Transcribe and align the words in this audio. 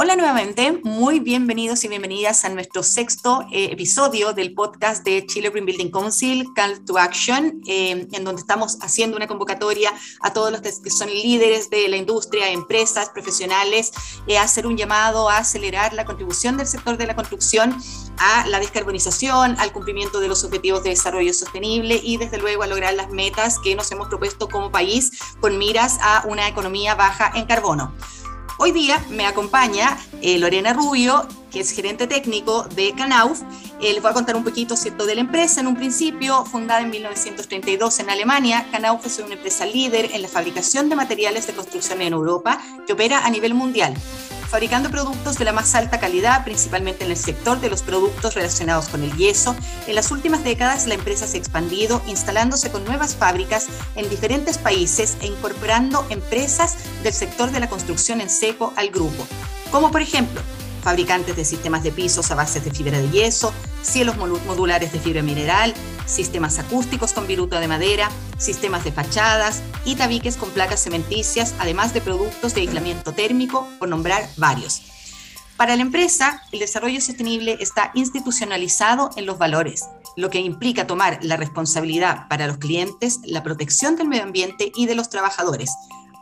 Hola 0.00 0.14
nuevamente, 0.14 0.78
muy 0.84 1.18
bienvenidos 1.18 1.82
y 1.82 1.88
bienvenidas 1.88 2.44
a 2.44 2.50
nuestro 2.50 2.84
sexto 2.84 3.44
eh, 3.50 3.70
episodio 3.72 4.32
del 4.32 4.54
podcast 4.54 5.04
de 5.04 5.26
Chile 5.26 5.50
Green 5.50 5.66
Building 5.66 5.90
Council, 5.90 6.46
Call 6.54 6.84
to 6.84 6.96
Action, 6.96 7.60
eh, 7.66 8.06
en 8.12 8.22
donde 8.22 8.40
estamos 8.40 8.78
haciendo 8.80 9.16
una 9.16 9.26
convocatoria 9.26 9.92
a 10.20 10.32
todos 10.32 10.52
los 10.52 10.60
que 10.60 10.90
son 10.90 11.08
líderes 11.10 11.68
de 11.68 11.88
la 11.88 11.96
industria, 11.96 12.48
empresas, 12.52 13.08
profesionales, 13.08 13.90
eh, 14.28 14.38
a 14.38 14.44
hacer 14.44 14.68
un 14.68 14.76
llamado 14.76 15.28
a 15.28 15.38
acelerar 15.38 15.92
la 15.94 16.04
contribución 16.04 16.56
del 16.56 16.68
sector 16.68 16.96
de 16.96 17.08
la 17.08 17.16
construcción 17.16 17.76
a 18.18 18.46
la 18.46 18.60
descarbonización, 18.60 19.58
al 19.58 19.72
cumplimiento 19.72 20.20
de 20.20 20.28
los 20.28 20.44
objetivos 20.44 20.84
de 20.84 20.90
desarrollo 20.90 21.34
sostenible 21.34 22.00
y 22.00 22.18
desde 22.18 22.38
luego 22.38 22.62
a 22.62 22.68
lograr 22.68 22.94
las 22.94 23.10
metas 23.10 23.58
que 23.58 23.74
nos 23.74 23.90
hemos 23.90 24.06
propuesto 24.06 24.48
como 24.48 24.70
país 24.70 25.10
con 25.40 25.58
miras 25.58 25.98
a 26.00 26.22
una 26.28 26.46
economía 26.46 26.94
baja 26.94 27.32
en 27.34 27.46
carbono. 27.46 27.92
Hoy 28.60 28.72
día 28.72 29.00
me 29.08 29.24
acompaña 29.24 29.96
eh, 30.20 30.36
Lorena 30.36 30.72
Rubio, 30.72 31.28
que 31.50 31.60
es 31.60 31.70
gerente 31.70 32.06
técnico 32.06 32.64
de 32.74 32.92
Knauf. 32.92 33.42
Eh, 33.80 33.92
les 33.92 34.02
voy 34.02 34.10
a 34.10 34.14
contar 34.14 34.36
un 34.36 34.44
poquito 34.44 34.76
¿cierto? 34.76 35.06
de 35.06 35.14
la 35.14 35.20
empresa. 35.20 35.60
En 35.60 35.66
un 35.66 35.76
principio, 35.76 36.44
fundada 36.44 36.80
en 36.80 36.90
1932 36.90 38.00
en 38.00 38.10
Alemania, 38.10 38.66
Knauf 38.72 39.06
es 39.06 39.18
una 39.18 39.34
empresa 39.34 39.66
líder 39.66 40.10
en 40.12 40.22
la 40.22 40.28
fabricación 40.28 40.88
de 40.88 40.96
materiales 40.96 41.46
de 41.46 41.52
construcción 41.54 42.02
en 42.02 42.12
Europa 42.12 42.60
que 42.86 42.92
opera 42.92 43.24
a 43.24 43.30
nivel 43.30 43.54
mundial 43.54 43.94
fabricando 44.48 44.90
productos 44.90 45.36
de 45.38 45.44
la 45.44 45.52
más 45.52 45.74
alta 45.74 46.00
calidad, 46.00 46.42
principalmente 46.42 47.04
en 47.04 47.10
el 47.10 47.16
sector 47.16 47.60
de 47.60 47.68
los 47.68 47.82
productos 47.82 48.34
relacionados 48.34 48.88
con 48.88 49.02
el 49.02 49.14
yeso. 49.16 49.54
En 49.86 49.94
las 49.94 50.10
últimas 50.10 50.42
décadas 50.42 50.86
la 50.86 50.94
empresa 50.94 51.26
se 51.26 51.36
ha 51.36 51.40
expandido, 51.40 52.02
instalándose 52.06 52.70
con 52.70 52.84
nuevas 52.84 53.14
fábricas 53.14 53.66
en 53.94 54.08
diferentes 54.08 54.58
países 54.58 55.18
e 55.20 55.26
incorporando 55.26 56.04
empresas 56.08 56.76
del 57.02 57.12
sector 57.12 57.50
de 57.52 57.60
la 57.60 57.68
construcción 57.68 58.20
en 58.20 58.30
seco 58.30 58.72
al 58.76 58.88
grupo, 58.88 59.26
como 59.70 59.90
por 59.90 60.00
ejemplo 60.00 60.40
fabricantes 60.88 61.36
de 61.36 61.44
sistemas 61.44 61.82
de 61.82 61.92
pisos 61.92 62.30
a 62.30 62.34
base 62.34 62.60
de 62.60 62.70
fibra 62.70 62.98
de 62.98 63.10
yeso, 63.10 63.52
cielos 63.82 64.16
modulares 64.16 64.90
de 64.90 64.98
fibra 64.98 65.20
mineral, 65.20 65.74
sistemas 66.06 66.58
acústicos 66.58 67.12
con 67.12 67.26
viruta 67.26 67.60
de 67.60 67.68
madera, 67.68 68.08
sistemas 68.38 68.84
de 68.84 68.92
fachadas 68.92 69.60
y 69.84 69.96
tabiques 69.96 70.38
con 70.38 70.48
placas 70.48 70.82
cementicias, 70.82 71.54
además 71.58 71.92
de 71.92 72.00
productos 72.00 72.54
de 72.54 72.62
aislamiento 72.62 73.12
térmico, 73.12 73.68
por 73.78 73.90
nombrar 73.90 74.26
varios. 74.38 74.80
Para 75.58 75.76
la 75.76 75.82
empresa, 75.82 76.40
el 76.52 76.60
desarrollo 76.60 77.02
sostenible 77.02 77.58
está 77.60 77.90
institucionalizado 77.92 79.10
en 79.16 79.26
los 79.26 79.36
valores, 79.36 79.84
lo 80.16 80.30
que 80.30 80.40
implica 80.40 80.86
tomar 80.86 81.18
la 81.20 81.36
responsabilidad 81.36 82.28
para 82.28 82.46
los 82.46 82.56
clientes, 82.56 83.18
la 83.24 83.42
protección 83.42 83.96
del 83.96 84.08
medio 84.08 84.22
ambiente 84.22 84.72
y 84.74 84.86
de 84.86 84.94
los 84.94 85.10
trabajadores, 85.10 85.70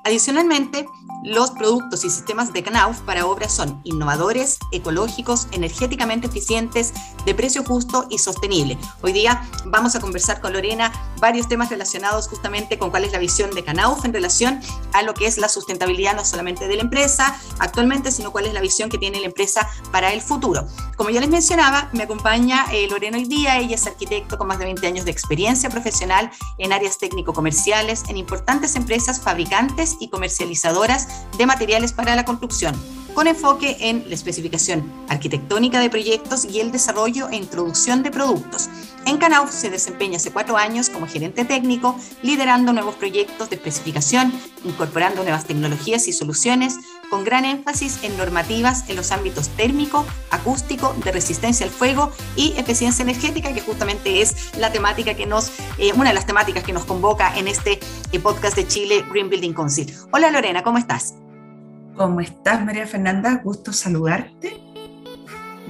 Adicionalmente, 0.06 0.86
los 1.24 1.50
productos 1.50 2.04
y 2.04 2.10
sistemas 2.10 2.52
de 2.52 2.62
Knauf 2.62 3.00
para 3.00 3.26
obras 3.26 3.52
son 3.52 3.80
innovadores, 3.82 4.60
ecológicos, 4.70 5.48
energéticamente 5.50 6.28
eficientes, 6.28 6.92
de 7.24 7.34
precio 7.34 7.64
justo 7.64 8.06
y 8.08 8.18
sostenible. 8.18 8.78
Hoy 9.02 9.12
día 9.12 9.42
vamos 9.64 9.96
a 9.96 10.00
conversar 10.00 10.40
con 10.40 10.52
Lorena 10.52 10.92
varios 11.20 11.48
temas 11.48 11.70
relacionados 11.70 12.28
justamente 12.28 12.78
con 12.78 12.90
cuál 12.90 13.02
es 13.02 13.10
la 13.10 13.18
visión 13.18 13.50
de 13.50 13.64
Knauf 13.64 14.04
en 14.04 14.12
relación 14.12 14.60
a 14.92 15.02
lo 15.02 15.12
que 15.12 15.26
es 15.26 15.38
la 15.38 15.48
sustentabilidad 15.48 16.14
no 16.14 16.24
solamente 16.24 16.68
de 16.68 16.76
la 16.76 16.82
empresa 16.82 17.36
actualmente, 17.58 18.12
sino 18.12 18.30
cuál 18.30 18.46
es 18.46 18.54
la 18.54 18.60
visión 18.60 18.88
que 18.88 18.98
tiene 18.98 19.18
la 19.18 19.26
empresa 19.26 19.68
para 19.90 20.12
el 20.12 20.20
futuro. 20.20 20.68
Como 20.96 21.10
ya 21.10 21.20
les 21.20 21.30
mencionaba, 21.30 21.90
me 21.92 22.04
acompaña 22.04 22.66
eh, 22.72 22.86
Lorena 22.88 23.18
hoy 23.18 23.24
día. 23.24 23.58
Ella 23.58 23.74
es 23.74 23.86
arquitecto 23.88 24.38
con 24.38 24.46
más 24.46 24.60
de 24.60 24.66
20 24.66 24.86
años 24.86 25.04
de 25.04 25.10
experiencia 25.10 25.68
profesional 25.68 26.30
en 26.58 26.72
áreas 26.72 26.98
técnico-comerciales 26.98 28.04
en 28.08 28.16
importantes 28.16 28.76
empresas 28.76 29.20
fabricantes 29.20 29.95
y 30.00 30.08
comercializadoras 30.08 31.08
de 31.36 31.46
materiales 31.46 31.92
para 31.92 32.16
la 32.16 32.24
construcción, 32.24 32.74
con 33.14 33.26
enfoque 33.26 33.76
en 33.80 34.04
la 34.08 34.14
especificación 34.14 34.92
arquitectónica 35.08 35.80
de 35.80 35.88
proyectos 35.88 36.44
y 36.44 36.60
el 36.60 36.70
desarrollo 36.70 37.28
e 37.30 37.36
introducción 37.36 38.02
de 38.02 38.10
productos. 38.10 38.68
En 39.06 39.18
Canauf 39.18 39.52
se 39.52 39.70
desempeña 39.70 40.16
hace 40.16 40.32
cuatro 40.32 40.56
años 40.56 40.90
como 40.90 41.06
gerente 41.06 41.44
técnico, 41.44 41.96
liderando 42.22 42.72
nuevos 42.72 42.96
proyectos 42.96 43.48
de 43.48 43.56
especificación, 43.56 44.32
incorporando 44.64 45.22
nuevas 45.22 45.44
tecnologías 45.44 46.08
y 46.08 46.12
soluciones, 46.12 46.76
con 47.10 47.24
gran 47.24 47.44
énfasis 47.44 48.02
en 48.02 48.16
normativas 48.16 48.88
en 48.88 48.96
los 48.96 49.12
ámbitos 49.12 49.48
térmico, 49.50 50.04
acústico, 50.30 50.94
de 51.04 51.12
resistencia 51.12 51.66
al 51.66 51.72
fuego 51.72 52.10
y 52.36 52.54
eficiencia 52.56 53.02
energética, 53.02 53.52
que 53.52 53.60
justamente 53.60 54.22
es 54.22 54.56
la 54.58 54.72
temática 54.72 55.14
que 55.14 55.26
nos, 55.26 55.52
eh, 55.78 55.92
una 55.94 56.10
de 56.10 56.14
las 56.14 56.26
temáticas 56.26 56.64
que 56.64 56.72
nos 56.72 56.84
convoca 56.84 57.36
en 57.36 57.48
este 57.48 57.80
eh, 58.12 58.20
podcast 58.20 58.56
de 58.56 58.66
Chile 58.66 59.04
Green 59.10 59.28
Building 59.28 59.52
Council. 59.52 59.92
Hola 60.12 60.30
Lorena, 60.30 60.62
¿cómo 60.62 60.78
estás? 60.78 61.14
¿Cómo 61.96 62.20
estás, 62.20 62.64
María 62.64 62.86
Fernanda? 62.86 63.40
Gusto 63.42 63.72
saludarte 63.72 64.66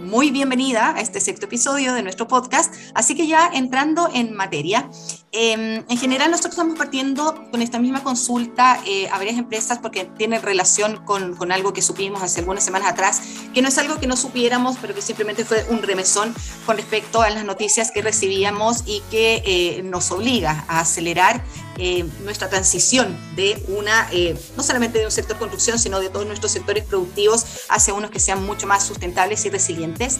muy 0.07 0.31
bienvenida 0.31 0.95
a 0.95 1.01
este 1.01 1.21
sexto 1.21 1.47
episodio 1.47 1.95
de 1.95 2.03
nuestro 2.03 2.29
podcast. 2.29 2.75
Así 2.95 3.15
que 3.15 3.27
ya 3.27 3.51
entrando 3.53 4.09
en 4.13 4.35
materia, 4.35 4.89
em, 5.37 5.85
en 5.89 5.99
general 5.99 6.31
nosotros 6.31 6.55
estamos 6.55 6.79
partiendo 6.79 7.49
con 7.51 7.61
esta 7.61 7.79
misma 7.79 8.03
consulta 8.03 8.81
eh, 8.87 9.09
a 9.09 9.19
varias 9.19 9.37
empresas 9.37 9.79
porque 9.79 10.05
tiene 10.17 10.39
relación 10.39 11.05
con, 11.05 11.37
con, 11.37 11.53
algo 11.53 11.73
que 11.73 11.83
supimos 11.83 12.23
hace 12.23 12.41
algunas 12.41 12.65
semanas 12.65 12.91
atrás, 12.91 13.21
que 13.53 13.63
no 13.63 13.69
es 13.69 13.79
algo 13.79 14.01
que 14.01 14.07
no 14.07 14.17
supiéramos, 14.17 14.77
pero 14.81 14.95
que 14.95 15.03
simplemente 15.03 15.45
fue 15.45 15.65
un 15.69 15.83
remesón 15.83 16.35
con 16.65 16.77
respecto 16.77 17.23
a 17.23 17.31
las 17.31 17.45
noticias 17.45 17.91
que 17.91 18.03
recibíamos 18.03 18.83
y 18.87 19.03
que 19.11 19.43
eh, 19.45 19.83
nos 19.83 20.11
obliga 20.11 20.65
a 20.69 20.81
acelerar 20.81 21.43
eh, 21.79 22.09
nuestra 22.25 22.49
transición 22.49 23.15
de 23.37 23.63
una, 23.69 24.09
eh, 24.11 24.35
no 24.57 24.63
solamente 24.63 24.99
de 24.99 25.05
un 25.05 25.11
sector 25.11 25.37
construcción, 25.37 25.79
sino 25.79 26.01
de 26.01 26.09
todos 26.09 26.25
nuestros 26.25 26.51
sectores 26.53 26.85
productivos 26.85 27.45
hacia 27.69 27.93
unos 27.93 28.11
que 28.11 28.19
sean 28.19 28.45
mucho 28.47 28.67
más 28.67 28.85
sustentables 28.85 29.45
y 29.45 29.51
resilientes. 29.51 30.19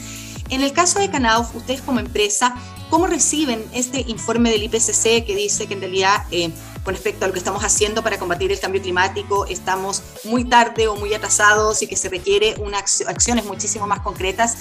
En 0.51 0.61
el 0.63 0.75
caso 0.75 0.99
de 0.99 1.11
Canauf, 1.11 1.57
ustedes 1.57 1.81
como 1.81 1.99
empresa, 1.99 2.55
¿cómo 2.91 3.07
reciben 3.07 3.65
este 3.73 4.01
informe 4.09 4.51
del 4.51 4.63
IPCC 4.65 5.25
que 5.25 5.35
dice 5.37 5.67
que 5.67 5.75
en 5.75 5.81
realidad, 5.81 6.25
eh, 6.31 6.51
con 6.85 6.95
respecto 6.95 7.25
a 7.25 7.29
lo 7.29 7.33
que 7.33 7.41
estamos 7.41 7.65
haciendo 7.65 8.03
para 8.03 8.19
combatir 8.19 8.53
el 8.53 8.61
cambio 8.61 8.81
climático, 8.81 9.47
estamos 9.47 10.03
muy 10.25 10.45
tarde 10.45 10.89
o 10.89 10.97
muy 10.97 11.15
atrasados 11.15 11.83
y 11.83 11.87
que 11.87 11.97
se 11.97 12.09
requiere 12.09 12.55
unas 12.59 13.03
acciones 13.03 13.45
muchísimo 13.45 13.87
más 13.87 14.01
concretas 14.01 14.57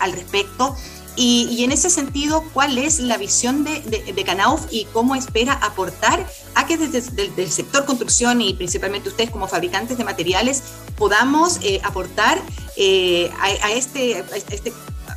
al 0.00 0.12
respecto? 0.12 0.74
Y, 1.20 1.64
en 1.64 1.72
ese 1.72 1.90
sentido, 1.90 2.44
¿cuál 2.54 2.78
es 2.78 3.00
la 3.00 3.16
visión 3.16 3.64
de, 3.64 3.80
de, 3.80 4.24
Canauf 4.24 4.66
y 4.70 4.84
cómo 4.92 5.16
espera 5.16 5.54
aportar 5.54 6.24
a 6.54 6.64
que 6.64 6.76
desde 6.76 7.32
el 7.36 7.50
sector 7.50 7.84
construcción 7.86 8.40
y 8.40 8.54
principalmente 8.54 9.08
ustedes 9.08 9.30
como 9.30 9.48
fabricantes 9.48 9.98
de 9.98 10.04
materiales 10.04 10.62
podamos 10.96 11.58
eh, 11.62 11.80
aportar 11.82 12.40
eh, 12.76 13.32
a, 13.40 13.72
este, 13.72 14.24
esta 14.52 14.70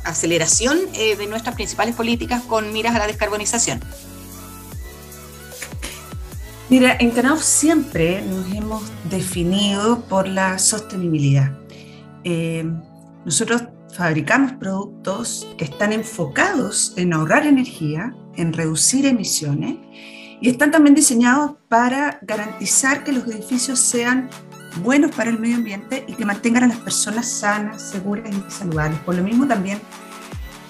aceleración 0.04 0.78
eh, 0.94 1.16
de 1.16 1.26
nuestras 1.26 1.54
principales 1.54 1.94
políticas 1.94 2.42
con 2.42 2.72
miras 2.72 2.94
a 2.94 2.98
la 2.98 3.06
descarbonización? 3.06 3.80
Mira, 6.68 6.96
en 6.98 7.10
Canauf 7.10 7.42
siempre 7.42 8.22
nos 8.22 8.50
hemos 8.54 8.82
definido 9.10 10.04
por 10.06 10.26
la 10.26 10.58
sostenibilidad. 10.58 11.52
nosotros 13.24 13.64
fabricamos 13.92 14.52
productos 14.52 15.46
que 15.58 15.64
están 15.64 15.92
enfocados 15.92 16.94
en 16.96 17.12
ahorrar 17.12 17.46
energía, 17.46 18.14
en 18.36 18.52
reducir 18.52 19.06
emisiones 19.06 19.76
y 20.40 20.48
están 20.48 20.70
también 20.70 20.94
diseñados 20.94 21.52
para 21.68 22.18
garantizar 22.22 23.04
que 23.04 23.12
los 23.12 23.26
edificios 23.26 23.78
sean 23.78 24.30
buenos 24.76 25.14
para 25.14 25.30
el 25.30 25.38
medio 25.38 25.56
ambiente 25.56 26.04
y 26.06 26.14
que 26.14 26.24
mantengan 26.24 26.64
a 26.64 26.66
las 26.68 26.78
personas 26.78 27.28
sanas, 27.28 27.82
seguras 27.82 28.28
y 28.30 28.50
saludables. 28.50 28.98
Por 29.00 29.14
lo 29.14 29.22
mismo 29.22 29.46
también 29.46 29.80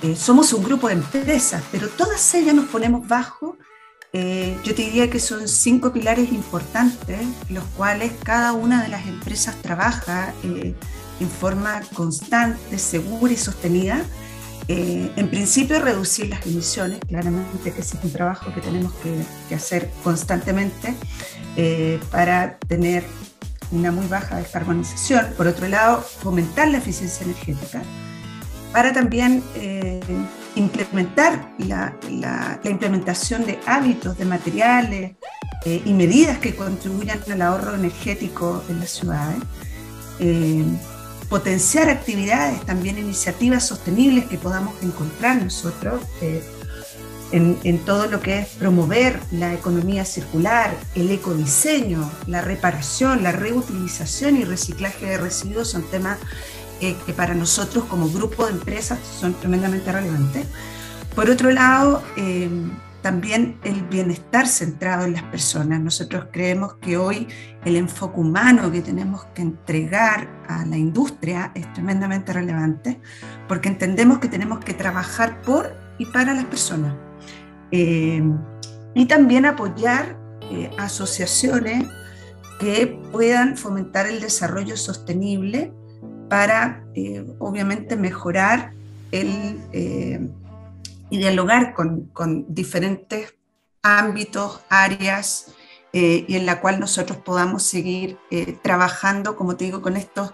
eh, 0.03 0.17
somos 0.17 0.53
un 0.53 0.65
grupo 0.65 0.89
de 0.89 0.95
empresas, 0.95 1.63
pero 1.71 1.89
todas 1.89 2.35
ellas 2.35 2.55
nos 2.55 2.67
ponemos 2.67 3.07
bajo, 3.07 3.57
eh, 4.13 4.59
yo 4.65 4.75
te 4.75 4.83
diría 4.83 5.09
que 5.09 5.21
son 5.21 5.49
cinco 5.49 5.93
pilares 5.93 6.31
importantes, 6.33 7.21
los 7.49 7.65
cuales 7.77 8.13
cada 8.23 8.53
una 8.53 8.83
de 8.83 8.89
las 8.89 9.07
empresas 9.07 9.57
trabaja. 9.63 10.35
Eh, 10.45 10.75
en 11.23 11.31
forma 11.31 11.81
constante, 11.95 12.79
segura 12.79 13.33
y 13.33 13.37
sostenida. 13.37 14.03
Eh, 14.69 15.11
en 15.17 15.29
principio, 15.29 15.81
reducir 15.81 16.29
las 16.29 16.47
emisiones, 16.47 17.01
claramente 17.07 17.73
que 17.73 17.81
ese 17.81 17.97
es 17.97 18.05
un 18.05 18.13
trabajo 18.13 18.53
que 18.55 18.61
tenemos 18.61 18.93
que, 18.95 19.55
hacer 19.55 19.91
constantemente 20.03 20.95
eh, 21.57 22.01
para 22.11 22.59
tener 22.59 23.05
una 23.73 23.91
muy 23.91 24.07
baja 24.07 24.37
descarbonización. 24.37 25.35
Por 25.37 25.47
otro 25.47 25.67
lado, 25.69 26.01
fomentar 26.01 26.69
la 26.69 26.79
eficiencia 26.79 27.25
energética 27.25 27.83
para 28.73 28.93
también 28.93 29.43
eh, 29.57 30.01
implementar 30.55 31.55
la, 31.59 31.95
la, 32.11 32.61
implementación 32.65 33.45
de 33.45 33.59
hábitos, 33.67 34.17
de 34.17 34.25
materiales 34.25 35.13
y 35.65 35.93
medidas 35.93 36.39
que 36.39 36.57
contribuyan 36.57 37.21
al 37.31 37.41
ahorro 37.41 37.75
energético 37.75 38.65
en 38.69 38.81
las 38.81 38.91
ciudades 38.91 39.39
potenciar 41.33 41.89
actividades, 41.89 42.61
también 42.67 42.99
iniciativas 42.99 43.67
sostenibles 43.67 44.27
que 44.27 44.37
podamos 44.37 44.75
encontrar 44.83 45.43
nosotros 45.43 46.03
eh, 47.33 47.59
en, 47.65 47.79
todo 47.85 48.07
lo 48.07 48.21
que 48.21 48.39
es 48.39 48.49
promover 48.51 49.19
la 49.31 49.55
economía 49.55 50.05
circular, 50.05 50.77
el 50.95 51.11
ecodiseño, 51.11 52.11
la 52.27 52.43
reparación, 52.43 53.23
la 53.23 53.33
reutilización 53.33 54.37
y 54.37 54.45
reciclaje 54.45 55.07
de 55.07 55.19
residuos 55.19 55.71
son 55.71 55.83
temas 55.83 56.19
eh, 56.81 56.95
que 57.07 57.13
para 57.13 57.35
nosotros 57.35 57.85
como 57.85 58.09
grupo 58.11 58.47
de 58.47 58.53
empresas 58.53 58.99
son 59.19 59.35
tremendamente 59.35 59.91
relevantes. 59.91 60.47
Por 61.15 61.31
otro 61.31 61.51
lado, 61.51 62.03
eh, 62.17 62.49
también 63.03 63.59
el 63.65 63.83
bienestar 63.83 64.47
centrado 64.47 65.05
en 65.05 65.15
las 65.15 65.25
personas. 65.25 65.81
Nosotros 65.81 66.27
creemos 66.31 66.75
que 66.75 66.97
hoy 66.97 67.29
el 67.65 67.77
enfoque 67.77 68.21
humano 68.21 68.71
que 68.71 68.81
tenemos 68.81 69.25
que 69.35 69.43
entregar 69.43 70.29
a 70.49 70.65
la 70.65 70.77
industria 70.77 71.51
es 71.55 71.71
tremendamente 71.73 72.33
relevante 72.33 73.01
porque 73.49 73.69
entendemos 73.69 74.19
que 74.19 74.29
tenemos 74.29 74.61
que 74.61 74.73
trabajar 74.73 75.43
por 75.43 75.75
y 75.99 76.07
para 76.07 76.33
las 76.33 76.45
personas. 76.45 77.12
Eh, 77.73 78.23
y 78.95 79.07
también 79.07 79.47
apoyar 79.47 80.19
eh, 80.51 80.71
asociaciones 80.77 81.87
que 82.61 82.87
puedan 83.11 83.57
fomentar 83.57 84.07
el 84.07 84.21
desarrollo 84.21 84.77
sostenible 84.77 85.73
para, 86.29 86.85
eh, 86.95 87.25
obviamente, 87.39 87.97
mejorar 87.97 88.73
el 89.11 89.59
y 91.11 91.19
dialogar 91.19 91.75
con, 91.75 92.07
con 92.15 92.47
diferentes 92.55 93.35
ámbitos, 93.83 94.61
áreas, 94.71 95.53
y 95.93 96.35
en 96.35 96.47
la 96.47 96.63
cual 96.63 96.81
nosotros 96.81 97.19
podamos 97.19 97.63
seguir 97.63 98.17
trabajando, 98.63 99.37
como 99.37 99.57
te 99.57 99.67
digo, 99.67 99.83
con 99.83 99.99
estos, 99.99 100.33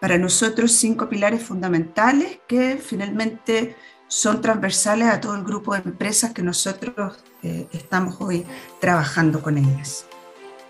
para 0.00 0.18
nosotros, 0.18 0.70
cinco 0.70 1.08
pilares 1.08 1.42
fundamentales 1.42 2.38
que 2.46 2.76
finalmente 2.76 3.74
son 4.10 4.40
transversales 4.40 5.08
a 5.08 5.20
todo 5.20 5.36
el 5.36 5.44
grupo 5.44 5.72
de 5.72 5.82
empresas 5.84 6.32
que 6.32 6.42
nosotros 6.42 7.16
eh, 7.44 7.68
estamos 7.72 8.16
hoy 8.20 8.44
trabajando 8.80 9.40
con 9.40 9.56
ellas. 9.56 10.04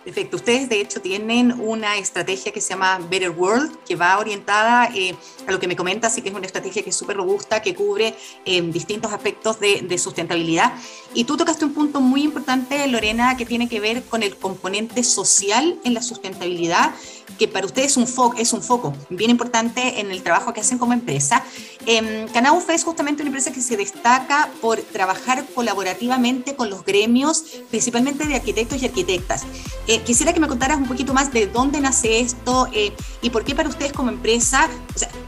Perfecto. 0.05 0.37
Ustedes, 0.37 0.69
de 0.69 0.81
hecho, 0.81 1.01
tienen 1.01 1.59
una 1.61 1.97
estrategia 1.97 2.53
que 2.53 2.61
se 2.61 2.71
llama 2.71 2.99
Better 3.11 3.31
World, 3.31 3.85
que 3.87 3.97
va 3.97 4.19
orientada 4.19 4.91
eh, 4.95 5.15
a 5.47 5.53
lo 5.53 5.59
que 5.59 5.69
me 5.69 5.77
comentas, 5.77 6.17
y 6.17 6.23
que 6.23 6.31
es 6.31 6.35
una 6.35 6.47
estrategia 6.47 6.83
que 6.83 6.91
es 6.91 6.97
súper 6.97 7.17
robusta, 7.17 7.61
que 7.61 7.75
cubre 7.75 8.15
eh, 8.45 8.63
distintos 8.63 9.13
aspectos 9.13 9.59
de, 9.61 9.83
de, 9.83 9.99
sustentabilidad. 9.99 10.73
Y 11.13 11.25
tú 11.25 11.37
tocaste 11.37 11.65
un 11.65 11.75
punto 11.75 12.01
muy 12.01 12.23
importante, 12.23 12.87
Lorena, 12.89 13.37
que 13.37 13.45
tiene 13.45 13.69
que 13.69 13.81
ver 13.81 14.03
con 14.05 14.23
el 14.23 14.37
componente 14.37 15.03
social 15.03 15.79
en 15.85 15.93
la 15.93 16.03
sustentabilidad, 16.03 16.95
que 17.38 17.49
para 17.49 17.67
ustedes 17.67 17.93
es 17.93 17.97
un, 17.97 18.06
foco, 18.06 18.37
es 18.38 18.53
un 18.53 18.62
foco 18.62 18.94
bien 19.09 19.31
importante 19.31 20.00
en 20.00 20.11
el 20.11 20.23
trabajo 20.23 20.53
que 20.53 20.61
hacen 20.61 20.79
como 20.79 20.93
empresa. 20.93 21.43
Eh, 21.87 22.27
es 22.75 22.85
justamente 22.85 23.23
una 23.23 23.29
empresa 23.29 23.53
que 23.53 23.61
se 23.61 23.77
destaca 23.77 24.50
por 24.61 24.81
trabajar 24.81 25.44
colaborativamente 25.55 26.55
con 26.55 26.71
los 26.71 26.85
gremios, 26.85 27.44
principalmente 27.71 28.27
de 28.27 28.37
arquitectos 28.37 28.82
y 28.82 28.87
arquitectas. 28.87 29.44
Eh, 29.87 30.00
quisiera 30.03 30.32
que 30.32 30.41
me 30.41 30.49
contaras 30.49 30.79
un 30.79 30.87
poquito 30.87 31.12
más 31.12 31.32
de 31.32 31.47
dónde 31.47 31.81
nace 31.81 32.21
esto 32.21 32.69
eh, 32.73 32.93
y 33.23 33.31
por 33.31 33.44
qué 33.44 33.55
para 33.55 33.69
ustedes 33.69 33.93
como 33.93 34.11
empresa, 34.11 34.69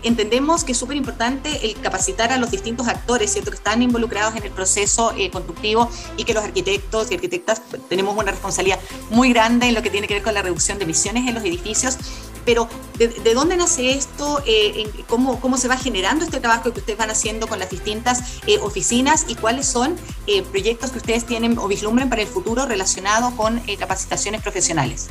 entendemos 0.03 0.65
que 0.65 0.73
es 0.73 0.79
súper 0.79 0.97
importante 0.97 1.67
el 1.67 1.81
capacitar 1.81 2.33
a 2.33 2.39
los 2.39 2.51
distintos 2.51 2.89
actores, 2.89 3.33
¿cierto? 3.33 3.51
Que 3.51 3.57
están 3.57 3.83
involucrados 3.83 4.37
en 4.37 4.45
el 4.45 4.51
proceso 4.51 5.13
eh, 5.17 5.31
constructivo 5.31 5.89
y 6.17 6.25
que 6.25 6.35
los 6.35 6.45
arquitectos 6.45 7.11
y 7.11 7.15
arquitectas 7.15 7.63
pues, 7.71 7.83
tenemos 7.89 8.17
una 8.17 8.31
responsabilidad 8.31 8.79
muy 9.11 9.33
grande 9.33 9.69
en 9.69 9.75
lo 9.75 9.83
que 9.83 9.91
tiene 9.91 10.07
que 10.07 10.15
ver 10.15 10.23
con 10.23 10.35
la 10.35 10.43
reducción 10.43 10.79
de 10.79 10.85
emisiones 10.85 11.29
en 11.29 11.35
los 11.35 11.45
edificios 11.45 11.99
pero 12.45 12.69
¿de, 12.99 13.35
dónde 13.35 13.57
nace 13.57 13.93
esto? 13.93 14.43
Eh, 14.47 14.91
cómo, 15.09 15.41
¿Cómo 15.41 15.57
se 15.57 15.69
va 15.69 15.77
generando 15.77 16.25
este 16.25 16.41
trabajo 16.41 16.73
que 16.73 16.81
ustedes 16.81 16.99
van 16.99 17.11
haciendo 17.11 17.47
con 17.47 17.59
las 17.59 17.71
distintas 17.71 18.41
eh, 18.47 18.59
oficinas 18.59 19.27
y 19.29 19.35
cuáles 19.37 19.67
son 19.67 19.97
eh, 20.27 20.43
proyectos 20.43 20.91
que 20.91 20.99
ustedes 20.99 21.25
tienen 21.25 21.59
o 21.59 21.69
vislumbren 21.69 22.09
para 22.09 22.23
el 22.23 22.29
futuro 22.29 22.67
relacionados 22.67 23.35
con 23.35 23.61
capacitaciones 23.79 24.43
profesionales? 24.43 25.09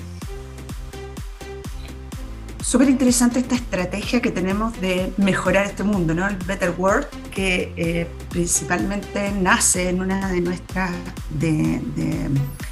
Súper 2.61 2.89
interesante 2.89 3.39
esta 3.39 3.55
estrategia 3.55 4.21
que 4.21 4.31
tenemos 4.31 4.79
de 4.79 5.11
mejorar 5.17 5.65
este 5.65 5.83
mundo, 5.83 6.13
¿no? 6.13 6.27
El 6.27 6.37
Better 6.37 6.73
World, 6.77 7.07
que 7.33 8.07
principalmente 8.29 9.31
nace 9.31 9.89
en 9.89 9.99
una 9.99 10.29
de 10.29 10.41
nuestras, 10.41 10.91
de, 11.31 11.81
de 11.95 12.29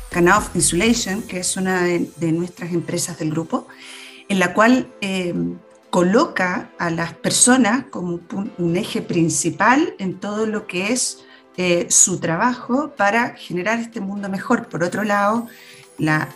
Canoff 0.10 0.56
Insulation, 0.56 1.22
que 1.24 1.40
es 1.40 1.58
una 1.58 1.84
de, 1.84 2.10
de 2.18 2.32
nuestras 2.32 2.72
empresas 2.72 3.18
del 3.20 3.32
grupo, 3.32 3.68
en 4.30 4.40
la 4.40 4.54
cual 4.54 4.88
eh, 5.02 5.34
coloca 5.90 6.70
a 6.78 6.90
las 6.92 7.14
personas 7.14 7.86
como 7.90 8.22
un, 8.58 8.78
eje 8.78 9.02
principal 9.02 9.96
en 9.98 10.20
todo 10.20 10.46
lo 10.46 10.68
que 10.68 10.94
es 10.94 11.26
eh, 11.58 11.88
su 11.90 12.20
trabajo 12.20 12.94
para 12.96 13.36
generar 13.36 13.80
este 13.80 14.00
mundo 14.00 14.30
mejor. 14.30 14.68
Por 14.70 14.84
otro 14.84 15.04
lado, 15.04 15.48
la, 15.98 16.30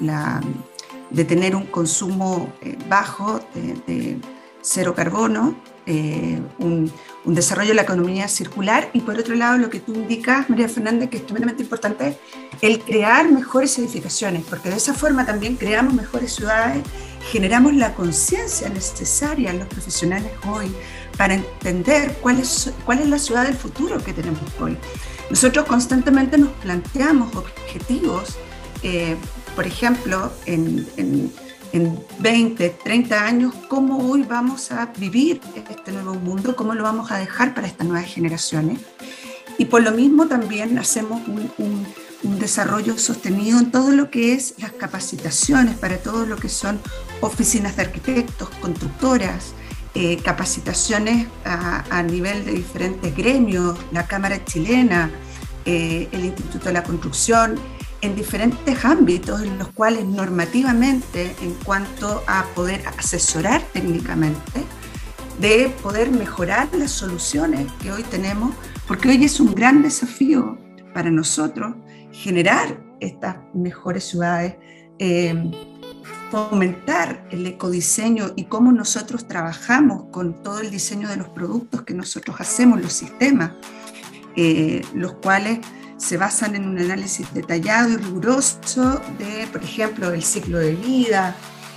de 1.13 1.23
tener 1.23 1.55
un 1.55 1.65
consumo 1.67 2.51
eh, 2.61 2.77
bajo 2.89 3.39
de, 3.53 4.19
cero 4.61 4.93
carbono, 4.95 5.55
un, 5.85 6.89
un, 7.25 7.35
desarrollo 7.35 7.69
de 7.69 7.75
la 7.75 7.81
economía 7.81 8.29
circular 8.29 8.89
y 8.93 9.01
por 9.01 9.19
otro 9.19 9.35
lado 9.35 9.57
lo 9.57 9.69
que 9.69 9.81
tú 9.81 9.93
indicas, 9.93 10.49
María 10.49 10.69
Fernández, 10.69 11.09
que 11.09 11.17
es 11.17 11.25
tremendamente 11.25 11.63
importante, 11.63 12.17
el 12.61 12.79
crear 12.79 13.29
mejores 13.29 13.77
edificaciones, 13.77 14.45
porque 14.49 14.69
de 14.69 14.77
esa 14.77 14.93
forma 14.93 15.25
también 15.25 15.57
creamos 15.57 15.93
mejores 15.93 16.33
ciudades 16.33 16.81
generamos 17.31 17.73
la 17.73 17.93
conciencia 17.93 18.69
necesaria 18.69 19.51
en 19.51 19.59
los 19.59 19.67
profesionales 19.67 20.31
hoy 20.47 20.73
para 21.17 21.35
entender 21.35 22.17
cuál 22.21 22.39
es, 22.39 22.71
cuál 22.85 22.99
es 22.99 23.07
la 23.07 23.19
ciudad 23.19 23.45
del 23.45 23.55
futuro 23.55 23.97
que 24.03 24.13
tenemos 24.13 24.41
hoy. 24.59 24.77
Nosotros 25.29 25.65
constantemente 25.65 26.37
nos 26.37 26.49
planteamos 26.53 27.35
objetivos, 27.35 28.35
eh, 28.83 29.15
por 29.55 29.67
ejemplo, 29.67 30.31
en, 30.45 30.87
en, 30.97 31.31
en 31.71 31.99
20, 32.19 32.69
30 32.83 33.25
años, 33.25 33.53
cómo 33.67 34.09
hoy 34.09 34.23
vamos 34.23 34.71
a 34.71 34.87
vivir 34.97 35.41
este 35.69 35.91
nuevo 35.91 36.15
mundo, 36.15 36.55
cómo 36.55 36.73
lo 36.73 36.83
vamos 36.83 37.11
a 37.11 37.17
dejar 37.17 37.53
para 37.53 37.67
estas 37.67 37.87
nuevas 37.87 38.11
generaciones. 38.11 38.79
Y 39.57 39.65
por 39.65 39.83
lo 39.83 39.91
mismo 39.91 40.27
también 40.27 40.77
hacemos 40.79 41.21
un, 41.27 41.51
un 41.57 41.85
un 42.23 42.39
desarrollo 42.39 42.97
sostenido 42.97 43.59
en 43.59 43.71
todo 43.71 43.91
lo 43.91 44.09
que 44.09 44.33
es 44.33 44.55
las 44.57 44.71
capacitaciones 44.71 45.75
para 45.75 45.97
todo 45.97 46.25
lo 46.25 46.37
que 46.37 46.49
son 46.49 46.79
oficinas 47.21 47.75
de 47.75 47.83
arquitectos, 47.83 48.49
constructoras, 48.61 49.53
eh, 49.93 50.17
capacitaciones 50.23 51.27
a, 51.45 52.01
nivel 52.03 52.45
de 52.45 52.53
diferentes 52.53 53.15
gremios, 53.15 53.77
la 53.91 54.07
Cámara 54.07 54.43
Chilena, 54.43 55.11
eh, 55.65 56.09
el 56.11 56.25
Instituto 56.25 56.65
de 56.65 56.73
la 56.73 56.83
Construcción, 56.83 57.59
en 58.03 58.15
diferentes 58.15 58.83
ámbitos 58.83 59.41
en 59.41 59.57
los 59.57 59.69
cuales 59.69 60.05
normativamente, 60.05 61.33
en 61.41 61.53
cuanto 61.63 62.21
a 62.27 62.45
poder 62.53 62.83
asesorar 62.97 63.61
técnicamente, 63.71 64.61
de 65.39 65.73
poder 65.81 66.11
mejorar 66.11 66.67
las 66.73 66.91
soluciones 66.91 67.71
que 67.81 67.93
hoy 67.93 68.03
tenemos, 68.03 68.53
porque 68.89 69.07
hoy 69.07 69.23
es 69.23 69.39
un 69.39 69.55
gran 69.55 69.81
desafío 69.81 70.57
para 70.93 71.09
nosotros 71.09 71.75
generar 72.11 72.77
estas 72.99 73.37
mejores 73.53 74.03
ciudades, 74.03 74.57
eh, 74.99 75.51
fomentar 76.29 77.25
el 77.31 77.47
ecodiseño 77.47 78.33
y 78.35 78.45
cómo 78.45 78.73
nosotros 78.73 79.29
trabajamos 79.29 80.09
con 80.11 80.43
todo 80.43 80.59
el 80.59 80.71
diseño 80.71 81.07
de 81.07 81.15
los 81.15 81.29
productos 81.29 81.83
que 81.83 81.93
nosotros 81.93 82.35
hacemos, 82.41 82.81
los 82.81 82.91
sistemas, 82.91 83.53
eh, 84.35 84.81
los 84.93 85.13
cuales 85.13 85.59
se 86.03 86.17
basan 86.17 86.55
en 86.55 86.67
un 86.67 86.77
análisis 86.77 87.33
detallado 87.33 87.89
y 87.89 87.97
riguroso 87.97 89.01
de, 89.17 89.47
por 89.51 89.63
ejemplo, 89.63 90.11
el 90.11 90.21
ciclo 90.21 90.59
de 90.59 90.75
vida, 90.75 91.35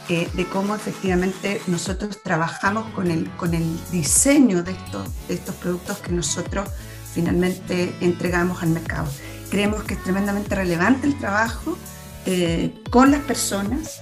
eh, 0.09 0.29
de 0.35 0.47
cómo 0.47 0.75
efectivamente 0.75 1.61
nosotros 1.69 2.21
trabajamos 2.23 2.93
con 2.93 3.11
el, 3.11 3.31
con 3.37 3.55
el 3.55 3.65
diseño 3.93 4.65
de 4.65 4.73
estos, 4.73 5.09
de 5.29 5.35
estos 5.35 5.55
productos 5.57 5.99
que 5.99 6.13
nosotros 6.13 6.69
finalmente 7.15 7.95
entregamos 8.01 8.63
al 8.63 8.71
mercado. 8.71 9.09
Creemos 9.49 9.85
que 9.85 9.95
es 9.95 10.03
tremendamente 10.03 10.57
relevante 10.57 11.07
el 11.07 11.17
trabajo 11.19 11.79
eh, 12.27 12.75
con 12.91 13.13
las 13.13 13.21
personas, 13.21 14.01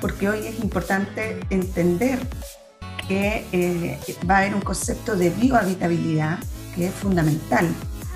porque 0.00 0.28
hoy 0.28 0.44
es 0.44 0.58
importante 0.58 1.38
entender 1.50 2.18
que 3.06 3.46
eh, 3.52 4.00
va 4.28 4.36
a 4.36 4.38
haber 4.38 4.56
un 4.56 4.60
concepto 4.60 5.14
de 5.14 5.30
biohabitabilidad 5.30 6.40
que 6.74 6.88
es 6.88 6.94
fundamental 6.94 7.68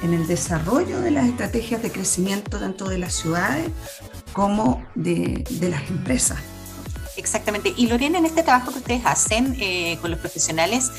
en 0.02 0.14
el 0.14 0.26
desarrollo 0.26 1.00
de 1.00 1.10
las 1.10 1.26
estrategias 1.26 1.82
de 1.82 1.90
crecimiento 1.90 2.58
tanto 2.58 2.88
de 2.88 2.98
las 2.98 3.14
ciudades 3.14 3.70
como 4.32 4.84
de, 4.94 5.44
de 5.50 5.68
las 5.68 5.88
empresas. 5.88 6.38
Exactamente. 7.16 7.72
Y 7.76 7.86
Lorena, 7.86 8.18
en 8.18 8.26
este 8.26 8.42
trabajo 8.42 8.72
que 8.72 8.78
ustedes 8.78 9.02
hacen 9.06 9.56
eh, 9.58 9.98
con 10.00 10.10
los 10.10 10.20
profesionales, 10.20 10.90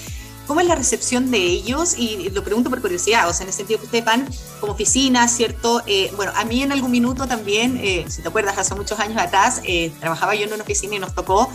¿cómo 0.48 0.62
es 0.62 0.68
la 0.68 0.75
recepción 0.75 1.30
de 1.30 1.38
ellos? 1.38 1.98
Y 1.98 2.30
lo 2.30 2.44
pregunto 2.44 2.70
por 2.70 2.82
curiosidad, 2.82 3.30
o 3.30 3.34
sea, 3.34 3.44
en 3.44 3.50
el 3.50 3.54
sentido 3.54 3.80
que 3.80 3.86
ustedes 3.86 4.06
van 4.06 4.27
como 4.60 4.74
oficina, 4.74 5.27
¿cierto? 5.27 5.84
Eh, 5.86 6.12
bueno, 6.16 6.32
a 6.36 6.46
mí 6.46 6.63
en 6.63 6.72
algún 6.72 6.89
minuto 6.92 7.27
también, 7.27 7.77
eh, 7.77 8.06
si 8.08 8.22
te 8.22 8.30
acuerdas, 8.30 8.58
hace 8.58 8.74
muchos 8.74 9.00
años 9.00 9.18
atrás, 9.22 9.62
eh, 9.66 9.92
trabajaba 10.00 10.34
yo 10.36 10.46
en 10.46 10.54
una 10.54 10.63
oficina 10.63 10.96
y 10.96 11.00
nos 11.00 11.13
tocó 11.13 11.50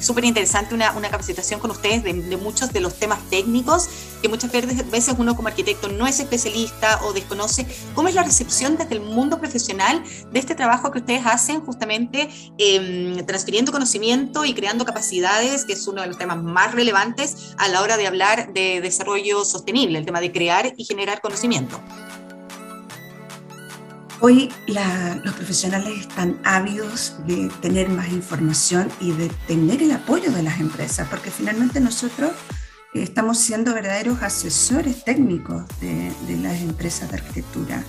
súper 0.00 0.24
interesante 0.24 0.74
una, 0.74 0.92
una, 0.92 1.10
capacitación 1.10 1.60
con 1.60 1.70
ustedes 1.70 2.02
de, 2.02 2.12
de, 2.12 2.36
muchos 2.36 2.72
de 2.72 2.80
los 2.80 2.94
temas 2.94 3.18
técnicos 3.30 3.88
que 4.20 4.28
muchas 4.28 4.50
veces 4.52 5.14
uno 5.18 5.34
como 5.34 5.48
arquitecto 5.48 5.88
no 5.88 6.06
es 6.06 6.20
especialista 6.20 7.00
o 7.04 7.12
desconoce. 7.12 7.66
¿Cómo 7.94 8.08
es 8.08 8.14
la 8.14 8.22
recepción 8.22 8.76
desde 8.76 8.94
el 8.94 9.00
mundo 9.00 9.38
profesional 9.38 10.02
de 10.30 10.38
este 10.38 10.54
trabajo 10.54 10.90
que 10.90 10.98
ustedes 10.98 11.22
hacen 11.24 11.60
justamente 11.60 12.28
em, 12.58 13.24
transfiriendo 13.26 13.72
conocimiento 13.72 14.44
y 14.44 14.54
creando 14.54 14.84
capacidades, 14.84 15.64
que 15.64 15.72
es 15.72 15.86
uno 15.86 16.02
de 16.02 16.08
los 16.08 16.18
temas 16.18 16.42
más 16.42 16.74
relevantes 16.74 17.54
a 17.56 17.68
la 17.68 17.80
hora 17.80 17.96
de 17.96 17.99
hablar 18.06 18.52
de 18.52 18.80
desarrollo 18.80 19.44
sostenible, 19.44 19.98
el 19.98 20.04
tema 20.04 20.20
de 20.20 20.32
crear 20.32 20.72
y 20.76 20.84
generar 20.84 21.20
conocimiento? 21.20 21.80
Hoy 24.22 24.52
los 24.66 25.34
profesionales 25.34 26.00
están 26.00 26.38
ávidos 26.44 27.14
de 27.26 27.50
tener 27.62 27.88
más 27.88 28.10
información 28.10 28.90
y 29.00 29.12
de 29.12 29.30
tener 29.46 29.82
el 29.82 29.92
apoyo 29.92 30.30
de 30.30 30.42
las 30.42 30.60
empresas, 30.60 31.08
porque 31.08 31.30
finalmente 31.30 31.80
nosotros 31.80 32.32
estamos 32.92 33.38
siendo 33.38 33.72
verdaderos 33.72 34.22
asesores 34.22 35.04
técnicos 35.04 35.62
de, 35.80 36.12
las 36.36 36.60
empresas 36.60 37.10
de 37.10 37.16
arquitectura, 37.16 37.82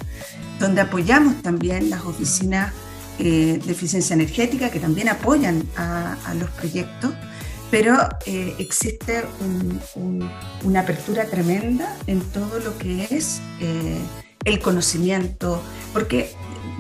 donde 0.60 0.82
apoyamos 0.82 1.41
también 1.41 1.89
las 1.89 2.06
oficinas 2.06 2.72
eh, 3.20 3.60
de 3.63 3.72
eficiencia 3.72 4.13
energética 4.13 4.70
que 4.70 4.80
también 4.80 5.10
apoyan 5.10 5.63
a, 5.75 6.34
los 6.39 6.50
proyectos, 6.51 7.13
pero 7.72 7.98
eh, 8.25 8.54
existe 8.60 9.24
una 10.63 10.82
apertura 10.82 11.25
tremenda 11.25 11.96
en 12.06 12.20
todo 12.20 12.60
lo 12.60 12.78
que 12.78 13.08
es 13.10 13.42
eh, 13.62 13.98
el 14.44 14.60
conocimiento, 14.60 15.63
porque 15.94 16.32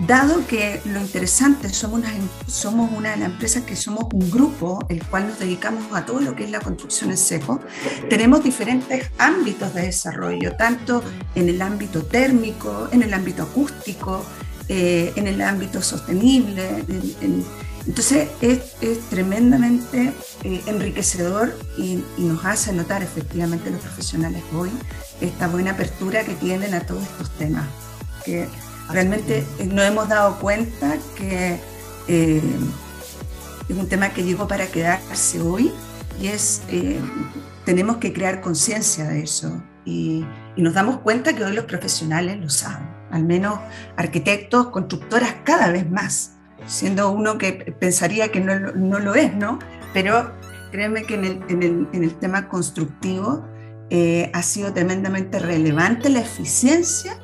dado 0.05 0.45
que 0.47 0.81
lo 0.85 0.99
interesante, 0.99 1.69
somos 1.69 1.99
una, 1.99 2.09
somos 2.45 2.91
una 2.91 3.11
de 3.11 3.17
las 3.17 3.29
empresas 3.31 3.63
que 3.63 3.77
somos 3.77 4.05
un 4.13 4.29
grupo, 4.29 4.85
el 4.89 5.01
cual 5.05 5.29
nos 5.29 5.39
dedicamos 5.39 5.85
a 5.93 6.05
todo 6.05 6.19
lo 6.19 6.35
que 6.35 6.43
es 6.43 6.51
la 6.51 6.59
construcción 6.59 7.11
en 7.11 7.17
seco, 7.17 7.61
tenemos 8.09 8.43
diferentes 8.43 9.09
ámbitos 9.17 9.73
de 9.73 9.83
desarrollo, 9.83 10.55
tanto 10.57 11.01
en 11.35 11.47
el 11.47 11.61
ámbito 11.61 12.03
térmico, 12.03 12.89
en 12.91 13.03
el 13.03 13.13
ámbito 13.13 13.43
acústico, 13.43 14.25
eh, 14.67 15.13
en 15.15 15.27
el 15.27 15.41
ámbito 15.41 15.81
sostenible. 15.81 16.83
Entonces 17.87 18.29
es, 18.41 18.99
tremendamente 19.09 20.13
eh, 20.43 20.61
enriquecedor 20.67 21.57
y, 21.77 22.03
y, 22.17 22.23
nos 22.23 22.45
hace 22.45 22.73
notar 22.73 23.01
efectivamente 23.01 23.71
los 23.71 23.81
profesionales 23.81 24.43
hoy 24.53 24.69
esta 25.21 25.47
buena 25.47 25.71
apertura 25.71 26.23
que 26.23 26.33
tienen 26.33 26.73
a 26.73 26.81
todos 26.81 27.03
estos 27.03 27.29
temas. 27.37 27.65
Que 28.25 28.47
realmente 28.89 29.45
eh, 29.59 29.65
nos 29.65 29.85
hemos 29.85 30.09
dado 30.09 30.39
cuenta 30.39 30.97
que 31.15 31.59
eh, 32.07 32.41
es 33.69 33.77
un 33.77 33.87
tema 33.87 34.09
que 34.09 34.23
llegó 34.23 34.47
para 34.47 34.67
quedarse 34.67 35.39
hoy 35.39 35.71
y 36.19 36.27
es, 36.27 36.63
eh, 36.69 36.99
tenemos 37.65 37.97
que 37.97 38.11
crear 38.13 38.41
conciencia 38.41 39.05
de 39.05 39.23
eso. 39.23 39.63
Y, 39.85 40.25
nos 40.57 40.73
damos 40.73 40.97
cuenta 40.97 41.33
que 41.33 41.45
hoy 41.45 41.53
los 41.53 41.63
profesionales 41.63 42.37
lo 42.37 42.49
saben, 42.49 42.87
al 43.09 43.23
menos 43.23 43.57
arquitectos, 43.95 44.67
constructoras 44.67 45.37
cada 45.45 45.71
vez 45.71 45.89
más, 45.89 46.33
siendo 46.65 47.11
uno 47.11 47.37
que 47.37 47.75
pensaría 47.79 48.29
que 48.29 48.39
no, 48.39 48.57
no 48.59 48.99
lo 48.99 49.15
es, 49.15 49.35
¿no? 49.35 49.59
Pero 49.93 50.31
créeme 50.71 51.03
que 51.03 51.15
en 51.15 51.25
el, 51.25 51.43
en 51.49 51.63
el, 51.63 51.87
en 51.93 52.03
el 52.03 52.15
tema 52.15 52.47
constructivo 52.47 53.45
ha 54.33 54.41
sido 54.41 54.71
tremendamente 54.71 55.37
relevante 55.37 56.09
la 56.09 56.21
eficiencia 56.21 57.19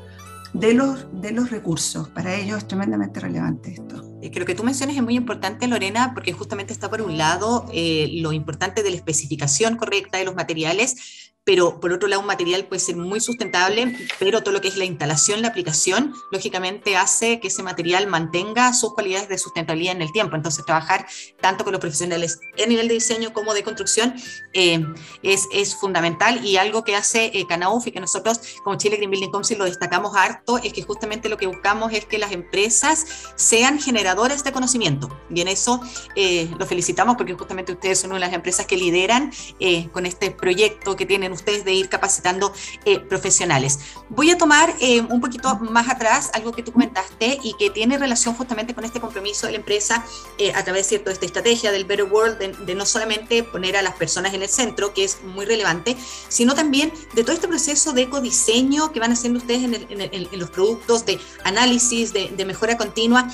de 0.54 0.74
los, 0.74 1.08
de 1.22 1.32
los 1.32 1.50
recursos. 1.52 2.10
Para 2.10 2.36
ellos 2.36 2.58
es 2.60 2.68
tremendamente 2.68 3.20
relevante 3.20 3.72
esto. 3.72 4.04
Creo 4.34 4.46
que 4.46 4.56
tú 4.56 4.64
mencionas 4.64 4.96
es 4.96 5.04
muy 5.04 5.16
importante, 5.16 5.68
Lorena, 5.68 6.12
porque 6.14 6.34
justamente 6.34 6.74
está 6.74 6.90
por 6.90 7.02
un 7.02 7.18
lado 7.18 7.66
eh, 7.72 8.10
lo 8.16 8.34
importante 8.34 8.84
de 8.84 8.90
la 8.90 8.96
especificación 8.96 9.78
correcta 9.78 10.18
de 10.18 10.26
los 10.26 10.36
materiales, 10.36 11.27
pero 11.48 11.80
por 11.80 11.94
otro 11.94 12.10
lado 12.10 12.20
un 12.20 12.28
material 12.28 12.66
puede 12.66 12.82
ser 12.82 12.98
muy 12.98 13.22
sustentable, 13.22 13.96
pero 14.20 14.44
todo 14.44 14.54
lo 14.54 14.60
que 14.60 14.68
es 14.68 14.76
la 14.76 14.84
instalación, 14.84 15.42
la 15.42 15.48
aplicación, 15.48 16.14
lógicamente 16.30 16.98
hace 16.98 17.40
que 17.40 17.48
ese 17.48 17.64
material 17.64 18.06
mantenga 18.08 18.74
sus 18.74 18.94
cualidades 18.94 19.30
de 19.30 19.38
sustentabilidad 19.38 19.96
en 19.96 20.02
el 20.02 20.12
tiempo. 20.12 20.36
Entonces, 20.36 20.66
trabajar 20.66 21.08
tanto 21.40 21.64
con 21.64 21.72
los 21.72 21.80
profesionales 21.80 22.42
en 22.58 22.68
nivel 22.68 22.90
de 22.90 22.96
diseño 22.96 23.32
como 23.32 23.54
de 23.54 23.64
construcción 23.64 24.14
eh, 24.52 24.86
es, 25.24 25.48
es, 25.54 25.74
fundamental 25.78 26.44
y 26.44 26.58
algo 26.58 26.84
que 26.84 26.98
hace 26.98 27.32
eh, 27.34 27.46
Canauf 27.48 27.88
y 27.88 27.92
que 27.92 28.02
nosotros 28.02 28.42
como 28.66 28.78
Chile 28.78 28.98
Green 28.98 29.12
Building 29.12 29.32
Council 29.32 29.58
lo 29.58 29.66
destacamos 29.66 30.18
harto 30.18 30.58
es 30.58 30.74
que 30.74 30.82
justamente 30.82 31.30
lo 31.30 31.38
que 31.38 31.48
buscamos 31.48 31.94
es 31.94 32.06
que 32.06 32.18
las 32.18 32.34
empresas 32.34 33.06
sean 33.36 33.80
generadoras 33.80 34.44
de 34.44 34.52
conocimiento 34.52 35.10
y 35.30 35.40
en 35.40 35.48
eso 35.48 35.80
eh, 36.16 36.50
lo 36.60 36.66
felicitamos 36.66 37.16
porque 37.16 37.36
justamente 37.36 37.72
ustedes 37.72 38.00
son 38.00 38.12
una 38.12 38.20
de 38.20 38.26
las 38.26 38.34
empresas 38.34 38.66
que 38.66 38.76
lideran 38.76 39.32
eh, 39.60 39.88
con 39.92 40.06
este 40.06 40.32
proyecto 40.32 40.96
que 40.96 41.06
tienen 41.06 41.37
ustedes 41.38 41.64
de 41.64 41.74
ir 41.74 41.90
capacitando 41.90 42.54
eh, 42.86 43.00
profesionales. 43.00 43.80
Voy 44.10 44.32
a 44.32 44.38
tomar 44.38 44.74
eh, 44.80 45.02
un 45.02 45.22
poquito 45.22 45.56
más 45.60 45.90
atrás 45.90 46.30
algo 46.34 46.52
que 46.52 46.64
tú 46.64 46.72
comentaste 46.72 47.40
y 47.44 47.54
que 47.54 47.70
tiene 47.70 47.98
relación 47.98 48.36
justamente 48.36 48.74
con 48.74 48.84
este 48.84 49.00
compromiso 49.00 49.48
de 49.48 49.54
la 49.54 49.58
empresa 49.60 50.04
eh, 50.38 50.52
a 50.54 50.64
través 50.64 50.88
¿cierto? 50.88 51.10
de 51.10 51.14
esta 51.14 51.26
estrategia 51.26 51.72
del 51.72 51.86
Better 51.86 52.06
World, 52.06 52.38
de, 52.38 52.76
no 52.76 52.86
solamente 52.86 53.44
poner 53.44 53.78
a 53.78 53.82
las 53.82 53.96
personas 53.96 54.34
en 54.34 54.42
el 54.42 54.50
centro, 54.50 54.94
que 54.94 55.04
es 55.04 55.24
muy 55.24 55.46
relevante, 55.46 55.96
sino 56.30 56.54
también 56.54 56.92
de 57.16 57.24
todo 57.24 57.34
este 57.34 57.48
proceso 57.48 57.94
de 57.94 58.04
ecodiseño 58.04 58.92
que 58.92 59.00
van 59.00 59.12
haciendo 59.12 59.40
ustedes 59.40 59.64
en, 59.64 60.40
los 60.40 60.50
productos 60.52 61.06
de 61.06 61.20
análisis, 61.44 62.14
de, 62.14 62.30
de 62.30 62.46
mejora 62.46 62.78
continua. 62.78 63.28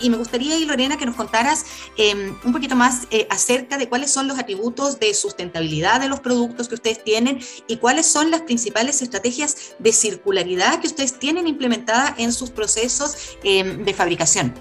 y 0.00 0.08
me 0.08 0.16
gustaría, 0.16 0.56
y 0.56 0.64
Lorena, 0.64 0.96
que 0.96 1.06
nos 1.06 1.16
contaras 1.16 1.64
un 2.44 2.52
poquito 2.52 2.76
más 2.76 3.06
acerca 3.28 3.76
de 3.76 3.88
cuáles 3.88 4.10
son 4.10 4.26
los 4.28 4.38
atributos 4.38 4.98
de 4.98 5.12
sustentabilidad 5.14 6.00
de 6.00 6.08
los 6.08 6.20
productos 6.20 6.68
que 6.68 6.74
ustedes 6.74 7.04
tienen 7.04 7.29
y 7.66 7.76
cuáles 7.76 8.06
son 8.06 8.30
las 8.30 8.42
principales 8.42 9.02
estrategias 9.02 9.74
de 9.78 9.92
circularidad 9.92 10.80
que 10.80 10.88
ustedes 10.88 11.18
tienen 11.18 11.46
implementada 11.46 12.14
en 12.18 12.32
sus 12.32 12.50
procesos 12.50 13.36
em, 13.42 13.84
de 13.84 13.94
fabricación. 13.94 14.54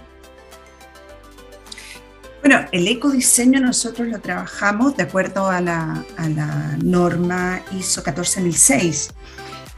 Bueno, 2.42 2.66
el 2.72 2.88
ecodiseño 2.88 3.60
nosotros 3.60 4.08
lo 4.08 4.22
trabajamos 4.22 4.96
de 4.96 5.04
acuerdo 5.04 5.50
a 5.50 5.60
la, 5.60 6.06
norma 6.82 7.62
ISO 7.78 8.02
14006 8.02 9.10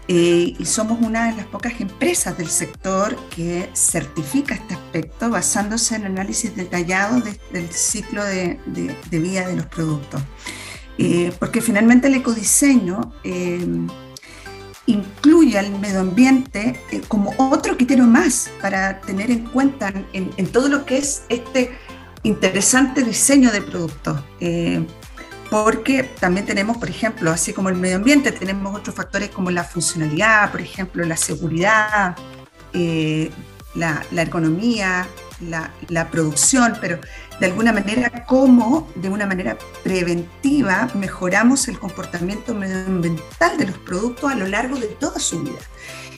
eh, 0.07 0.53
y 0.57 0.65
somos 0.65 1.01
una 1.01 1.31
de 1.31 1.38
las 1.38 1.48
pocas 1.48 1.79
empresas 1.81 2.38
del 2.38 2.50
sector 2.50 3.15
que 3.29 3.67
certifica 3.74 4.53
este 4.53 4.75
aspecto 4.75 5.31
basándose 5.31 5.95
en 5.95 6.05
análisis 6.05 6.55
detallado 6.55 7.19
del 7.51 7.71
ciclo 7.71 8.24
de, 8.24 8.60
de 8.67 9.19
vida 9.19 9.48
de 9.48 9.55
los 9.55 9.65
productos. 9.65 10.21
Eh, 10.98 11.31
porque 11.39 11.62
finalmente 11.62 12.07
el 12.07 12.15
ecodiseño 12.15 13.13
eh, 13.24 13.65
incluye 14.86 15.57
al 15.57 15.71
medio 15.79 16.01
ambiente 16.01 16.79
eh, 16.91 17.01
como 17.07 17.33
otro 17.38 17.77
criterio 17.77 18.05
más 18.05 18.51
para 18.62 19.00
tener 19.01 19.31
en 19.31 19.45
cuenta 19.45 19.93
en, 20.13 20.48
todo 20.48 20.69
lo 20.69 20.86
que 20.86 20.98
es 20.98 21.24
este 21.29 21.71
interesante 22.24 23.03
diseño 23.03 23.51
de 23.51 23.62
productos. 23.62 24.21
porque 25.50 26.03
también 26.19 26.45
tenemos, 26.45 26.77
por 26.77 26.89
ejemplo, 26.89 27.31
así 27.31 27.51
como 27.51 27.69
el 27.69 27.75
medio 27.75 27.98
ambiente, 27.98 28.31
tenemos 28.31 28.74
otros 28.74 28.95
factores 28.95 29.29
como 29.29 29.51
la 29.51 29.63
funcionalidad, 29.63 30.51
por 30.51 30.62
ejemplo, 30.62 31.03
la 31.03 31.17
seguridad, 31.17 32.15
la, 33.75 34.03
la, 34.12 34.21
economía, 34.21 35.07
la, 35.41 36.10
producción, 36.10 36.74
pero 36.81 37.00
de 37.39 37.45
alguna 37.45 37.71
manera 37.71 38.25
cómo 38.25 38.88
de 38.95 39.10
una 39.10 39.25
manera 39.25 39.57
preventiva 39.83 40.89
mejoramos 40.95 41.67
el 41.67 41.79
comportamiento 41.79 42.53
medioambiental 42.53 43.57
de 43.57 43.67
los 43.67 43.77
productos 43.79 44.31
a 44.31 44.36
lo 44.36 44.48
largo 44.48 44.77
de 44.77 44.88
toda 44.88 45.19
su 45.19 45.41
vida. 45.41 45.60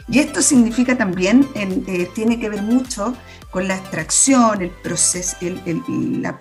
Y 0.10 0.20
esto 0.20 0.42
significa 0.42 0.98
también, 0.98 1.48
eh, 1.56 2.10
tiene 2.14 2.40
que 2.40 2.50
ver 2.50 2.62
mucho 2.62 3.16
con 3.52 3.68
la 3.68 3.78
extracción, 3.78 4.62
el, 4.62 4.70
proceso, 4.70 5.38
el, 5.42 5.62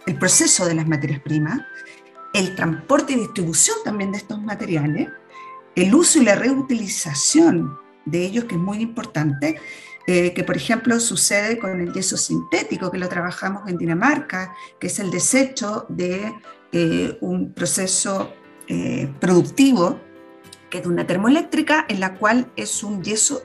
el 0.06 0.18
proceso 0.18 0.66
de 0.66 0.74
las 0.74 0.88
materias 0.88 1.20
primas, 1.20 1.60
el 2.32 2.54
transporte 2.56 3.12
y 3.12 3.16
distribución 3.16 3.76
también 3.84 4.12
de 4.12 4.18
estos 4.18 4.40
materiales, 4.42 5.08
el 5.74 5.94
uso 5.94 6.20
y 6.20 6.24
la 6.24 6.34
reutilización 6.34 7.78
de 8.04 8.24
ellos, 8.24 8.44
que 8.44 8.56
es 8.56 8.60
muy 8.60 8.78
importante, 8.78 9.60
eh, 10.06 10.32
que 10.34 10.44
por 10.44 10.56
ejemplo 10.56 10.98
sucede 10.98 11.58
con 11.58 11.80
el 11.80 11.92
yeso 11.92 12.16
sintético, 12.16 12.90
que 12.90 12.98
lo 12.98 13.08
trabajamos 13.08 13.68
en 13.68 13.78
Dinamarca, 13.78 14.54
que 14.80 14.88
es 14.88 14.98
el 14.98 15.10
desecho 15.10 15.86
de 15.88 16.34
eh, 16.72 17.18
un 17.20 17.52
proceso 17.52 18.32
eh, 18.68 19.12
productivo, 19.20 20.00
que 20.70 20.78
es 20.78 20.84
de 20.84 20.88
una 20.88 21.06
termoeléctrica, 21.06 21.84
en 21.88 22.00
la 22.00 22.14
cual 22.14 22.50
es 22.56 22.82
un 22.82 23.02
yeso 23.04 23.44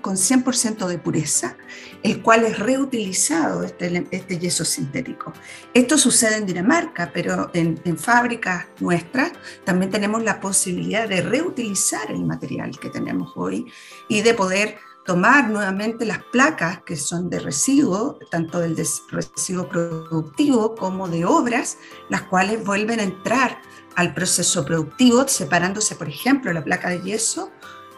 con 0.00 0.16
100% 0.16 0.86
de 0.86 0.98
pureza, 0.98 1.56
el 2.02 2.22
cual 2.22 2.44
es 2.44 2.58
reutilizado, 2.58 3.62
este, 3.62 4.06
este, 4.10 4.38
yeso 4.38 4.64
sintético. 4.64 5.32
Esto 5.74 5.98
sucede 5.98 6.36
en 6.36 6.46
Dinamarca, 6.46 7.10
pero 7.12 7.50
en, 7.54 7.80
en 7.84 7.98
fábricas 7.98 8.66
nuestras 8.80 9.32
también 9.64 9.90
tenemos 9.90 10.22
la 10.22 10.40
posibilidad 10.40 11.08
de 11.08 11.20
reutilizar 11.20 12.10
el 12.10 12.24
material 12.24 12.78
que 12.78 12.90
tenemos 12.90 13.32
hoy 13.36 13.66
y 14.08 14.22
de 14.22 14.34
poder 14.34 14.78
tomar 15.08 15.48
nuevamente 15.48 16.04
las 16.04 16.22
placas 16.22 16.82
que 16.82 16.94
son 16.94 17.30
de 17.30 17.38
residuo, 17.40 18.18
tanto 18.30 18.60
del 18.60 18.76
residuo 18.76 19.66
productivo 19.66 20.74
como 20.74 21.08
de 21.08 21.24
obras, 21.24 21.78
las 22.10 22.24
cuales 22.24 22.62
vuelven 22.62 23.00
a 23.00 23.04
entrar 23.04 23.58
al 23.96 24.12
proceso 24.12 24.66
productivo, 24.66 25.26
separándose, 25.26 25.94
por 25.94 26.10
ejemplo, 26.10 26.52
la 26.52 26.62
placa 26.62 26.90
de 26.90 27.00
yeso, 27.00 27.50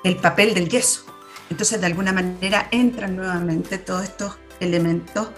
el 0.04 0.18
papel 0.18 0.54
del 0.54 0.68
yeso. 0.68 1.04
Entonces, 1.50 1.80
de 1.80 1.86
alguna 1.86 2.12
manera, 2.12 2.68
entran 2.70 3.16
nuevamente 3.16 3.78
todos 3.78 4.04
estos 4.04 4.38
elementos 4.60 5.30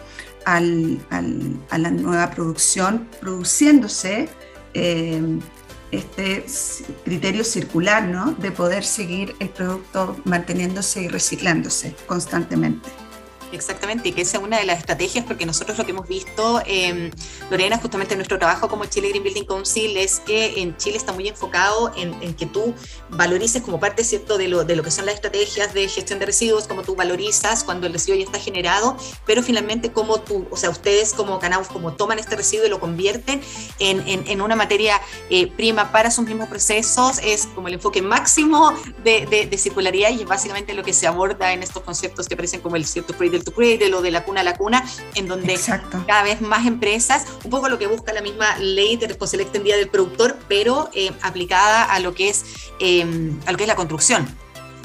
a 0.44 0.60
la 0.60 1.90
nueva 1.90 2.30
producción, 2.32 3.08
produciéndose 3.18 4.28
eh, 4.74 5.38
este 5.92 6.44
criterio 7.04 7.44
circular, 7.44 8.04
¿no? 8.04 8.32
De 8.32 8.50
poder 8.50 8.82
seguir 8.82 9.36
el 9.38 9.50
producto 9.50 10.16
manteniéndose 10.24 11.02
y 11.02 11.08
reciclándose 11.08 11.94
constantemente. 12.06 12.88
Exactamente, 13.52 14.08
y 14.08 14.12
que 14.12 14.22
esa 14.22 14.38
es 14.38 14.42
una 14.42 14.58
de 14.58 14.64
las 14.64 14.78
estrategias, 14.78 15.24
porque 15.26 15.44
nosotros 15.44 15.76
lo 15.76 15.84
que 15.84 15.90
hemos 15.90 16.08
visto, 16.08 16.62
eh, 16.66 17.10
Lorena, 17.50 17.78
justamente 17.78 18.14
en 18.14 18.18
nuestro 18.18 18.38
trabajo 18.38 18.68
como 18.68 18.86
Chile 18.86 19.10
Green 19.10 19.22
Building 19.22 19.44
Council, 19.44 19.96
es 19.98 20.20
que 20.20 20.60
en 20.62 20.76
Chile 20.78 20.96
está 20.96 21.12
muy 21.12 21.28
enfocado 21.28 21.92
en, 21.96 22.34
que 22.34 22.46
tú 22.46 22.74
valorices 23.10 23.62
como 23.62 23.78
parte, 23.78 24.04
¿cierto?, 24.04 24.38
de 24.38 24.48
lo, 24.48 24.64
de 24.64 24.74
lo 24.74 24.82
que 24.82 24.90
son 24.90 25.04
las 25.04 25.16
estrategias 25.16 25.74
de 25.74 25.86
gestión 25.86 26.18
de 26.18 26.26
residuos, 26.26 26.66
como 26.66 26.82
tú 26.82 26.96
valorizas 26.96 27.62
cuando 27.62 27.86
el 27.86 27.92
residuo 27.92 28.18
ya 28.18 28.24
está 28.24 28.38
generado, 28.38 28.96
pero 29.26 29.42
finalmente 29.42 29.92
como 29.92 30.20
tú, 30.20 30.46
o 30.50 30.56
sea, 30.56 30.70
ustedes 30.70 31.12
como 31.12 31.38
Canaus, 31.38 31.68
como 31.68 31.92
toman 31.92 32.18
este 32.18 32.36
residuo 32.36 32.66
y 32.66 32.70
lo 32.70 32.80
convierten 32.80 33.42
en, 33.78 34.02
en, 34.06 34.40
una 34.40 34.56
materia 34.56 35.00
eh, 35.30 35.46
prima 35.46 35.92
para 35.92 36.10
sus 36.10 36.24
mismos 36.24 36.48
procesos, 36.48 37.18
es 37.22 37.46
como 37.54 37.68
el 37.68 37.74
enfoque 37.74 38.00
máximo 38.00 38.72
de, 39.04 39.26
de, 39.26 39.58
circularidad 39.58 40.10
y 40.10 40.22
es 40.22 40.26
básicamente 40.26 40.74
lo 40.74 40.82
que 40.82 40.92
se 40.92 41.06
aborda 41.06 41.52
en 41.52 41.62
estos 41.62 41.82
conceptos 41.82 42.26
que 42.26 42.34
aparecen 42.34 42.60
como 42.60 42.76
el 42.76 42.86
cierto 42.86 43.14
cradle 43.50 43.78
to 43.78 43.88
lo 43.88 44.02
de 44.02 44.10
la 44.10 44.24
cuna 44.24 44.40
a 44.40 44.44
la 44.44 44.56
cuna, 44.56 44.84
en 45.14 45.26
donde 45.26 45.58
cada 46.06 46.22
vez 46.22 46.40
más 46.40 46.66
empresas, 46.66 47.26
un 47.44 47.50
poco 47.50 47.68
lo 47.68 47.78
que 47.78 47.86
busca 47.86 48.12
la 48.12 48.22
misma 48.22 48.56
ley 48.58 48.96
de 48.96 49.08
responsabilidad 49.08 49.48
extendida 49.48 49.76
del 49.76 49.88
productor, 49.88 50.36
pero 50.48 50.90
eh, 50.94 51.10
aplicada 51.22 51.84
a 51.84 51.98
lo 52.00 52.14
que 52.14 52.28
es 52.28 52.44
em, 52.78 53.38
a 53.46 53.52
lo 53.52 53.56
que 53.56 53.64
es 53.64 53.68
la 53.68 53.76
construcción 53.76 54.26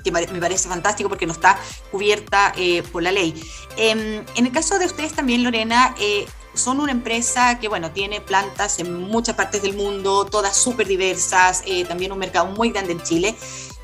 que 0.04 0.12
me 0.12 0.40
parece 0.40 0.70
fantástico 0.70 1.10
porque 1.10 1.26
no 1.26 1.34
está 1.34 1.60
cubierta 1.92 2.54
eh, 2.56 2.82
por 2.94 3.04
la 3.04 3.12
ley. 3.12 3.34
Em, 3.76 4.24
en 4.36 4.46
el 4.46 4.54
caso 4.54 4.80
de 4.80 4.86
ustedes 4.86 5.12
también, 5.12 5.44
Lorena, 5.44 5.96
eh, 6.00 6.26
son 6.54 6.80
una 6.80 6.94
empresa 6.94 7.60
que, 7.60 7.68
bueno, 7.68 7.92
tiene 7.92 8.22
plantas 8.22 8.80
en 8.80 8.94
muchas 8.94 9.36
partes 9.36 9.62
del 9.64 9.76
mundo, 9.76 10.26
todas 10.26 10.56
súper 10.56 10.88
diversas, 10.88 11.62
también 11.90 12.14
un 12.14 12.20
mercado 12.20 12.46
muy 12.46 12.72
grande 12.72 12.94
en 12.94 13.04
Chile. 13.04 13.36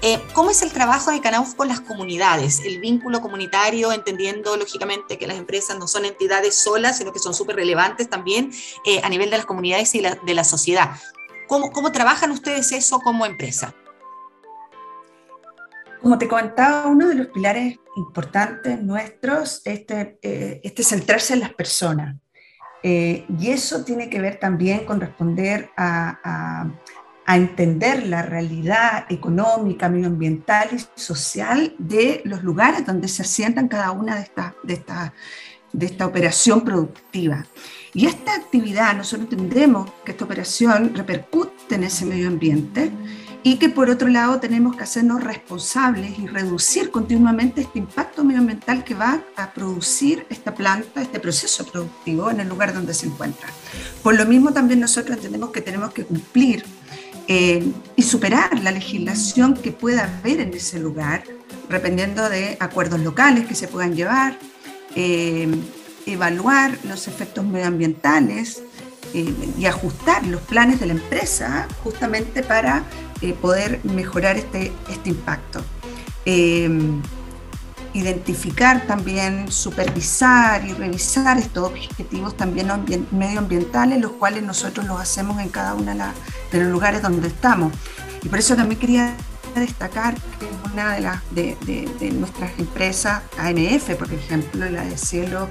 Eh, 0.05 0.22
¿Cómo 0.33 0.50
es 0.50 0.62
el 0.62 0.74
trabajo 0.74 1.12
de 1.12 1.22
Canauf 1.22 1.55
con 1.55 1.69
las 1.69 1.79
comunidades? 1.79 2.60
El 2.65 2.81
vínculo 2.81 3.22
comunitario, 3.22 3.93
entendiendo 3.93 4.57
lógicamente 4.57 5.17
que 5.17 5.27
las 5.27 5.38
empresas 5.38 5.79
no 5.79 5.88
son 5.88 6.03
entidades 6.03 6.55
solas, 6.55 6.98
sino 6.98 7.13
que 7.13 7.19
son 7.19 7.33
súper 7.33 7.55
relevantes 7.55 8.10
también 8.10 8.51
eh, 8.86 9.00
a 9.01 9.07
nivel 9.07 9.29
de 9.29 9.38
las 9.38 9.45
comunidades 9.45 9.95
y 9.95 10.01
de 10.01 10.33
la 10.33 10.43
sociedad. 10.43 10.89
¿Cómo, 11.48 11.72
¿Cómo 11.72 11.93
trabajan 11.93 12.31
ustedes 12.31 12.74
eso 12.74 13.00
como 13.00 13.25
empresa? 13.25 13.74
Como 16.01 16.17
te 16.17 16.27
comentaba, 16.27 16.88
uno 16.88 17.07
de 17.07 17.15
los 17.15 17.27
pilares 17.27 17.79
importantes 17.95 18.83
nuestros 18.83 19.62
es 19.63 19.79
este, 19.79 20.19
eh, 20.22 20.60
este 20.65 20.83
centrarse 20.83 21.33
en 21.33 21.39
las 21.39 21.53
personas. 21.53 22.17
y 22.83 23.50
eso 23.50 23.86
tiene 23.86 24.10
que 24.10 24.19
ver 24.19 24.38
también 24.38 24.86
con 24.86 25.00
responder 25.00 25.69
a 25.77 26.67
entender 27.27 28.06
la 28.08 28.22
realidad 28.22 29.06
económica, 29.10 29.89
medioambiental 29.89 30.70
y 30.74 31.00
social 31.00 31.74
de 31.77 32.22
los 32.25 32.44
lugares 32.44 32.86
donde 32.86 33.08
se 33.08 33.22
asientan 33.22 33.68
cada 33.68 33.92
una 33.92 34.15
de 34.15 34.22
estas 34.22 34.53
de 34.63 34.74
esta, 34.74 35.13
de 35.72 35.86
esta 35.86 36.06
operación 36.06 36.62
productiva. 36.62 37.46
Y 37.94 38.08
esta 38.08 38.34
actividad, 38.34 38.96
nosotros 38.96 39.30
entendemos 39.32 39.89
que 40.03 40.12
esta 40.12 40.25
operación 40.25 40.94
repercute 40.96 41.75
en 41.75 41.84
ese 41.84 42.06
medio 42.06 42.27
ambiente 42.27 42.92
y 43.44 43.58
que 43.58 43.70
por 43.70 43.89
otro 43.89 44.08
lado 44.08 44.39
tenemos 44.39 44.75
que 44.75 44.84
hacernos 44.84 45.22
responsables 45.22 46.18
y 46.18 46.27
reducir 46.27 46.92
continuamente 46.92 47.62
este 47.62 47.80
impacto 47.80 48.24
medioambiental 48.24 48.84
que 48.86 48.96
va 48.96 49.22
a 49.36 49.51
producir 49.51 50.25
esta 50.30 50.56
planta, 50.56 51.01
este 51.01 51.20
proceso 51.20 51.65
productivo 51.65 52.32
en 52.32 52.39
el 52.39 52.48
lugar 52.48 52.74
donde 52.74 52.94
se 52.94 53.08
encuentra. 53.08 53.50
Por 54.01 54.15
lo 54.15 54.25
mismo 54.25 54.53
también 54.53 54.80
nosotros 54.80 55.18
entendemos 55.18 55.51
que 55.51 55.62
tenemos 55.62 55.94
que 55.94 56.06
cumplir 56.06 56.63
eh, 57.27 57.72
y 57.96 58.01
superar 58.01 58.60
la 58.60 58.72
legislación 58.72 59.53
que 59.53 59.72
pueda 59.72 60.03
haber 60.20 60.42
en 60.42 60.53
ese 60.53 60.80
lugar, 60.80 61.24
dependiendo 61.70 62.29
de 62.29 62.57
acuerdos 62.59 63.00
locales 63.00 63.46
que 63.46 63.55
se 63.55 63.68
puedan 63.68 63.96
llevar, 63.96 64.38
eh, 64.96 65.48
evaluar 66.05 66.77
los 66.83 67.07
efectos 67.07 67.46
medioambientales 67.46 68.62
eh, 69.14 69.33
y 69.57 69.66
ajustar 69.66 70.25
los 70.27 70.42
planes 70.42 70.79
de 70.79 70.88
la 70.88 70.94
empresa 70.94 71.68
justamente 71.83 72.44
para 72.44 72.83
poder 73.42 73.79
mejorar 73.86 74.36
este, 74.36 74.74
este 74.90 75.09
impacto 75.09 75.64
identificar 77.94 78.86
también, 78.88 79.51
supervisar 79.51 80.66
y 80.66 80.74
revisar 80.74 81.38
estos 81.38 81.70
objetivos 81.70 82.36
también 82.36 82.68
medioambientales, 83.12 84.01
los 84.01 84.14
cuales 84.14 84.44
nosotros 84.44 84.86
los 84.88 85.00
hacemos 85.00 85.40
en 85.42 85.50
cada 85.50 85.75
uno 85.75 85.94
de 86.51 86.60
los 86.60 86.72
lugares 86.72 87.01
donde 87.01 87.27
estamos. 87.27 87.72
Y 88.24 88.29
por 88.29 88.40
eso 88.40 88.56
también 88.56 88.79
quería 88.79 89.16
destacar 89.56 90.16
que 90.16 90.48
una 90.74 90.96
de, 90.96 91.01
las 91.01 91.22
de, 91.32 92.12
nuestras 92.14 92.58
empresas, 92.58 93.22
ANF, 93.38 93.96
por 93.96 94.12
ejemplo, 94.12 94.70
la 94.70 94.84
de 94.84 94.98
cielo 94.98 95.48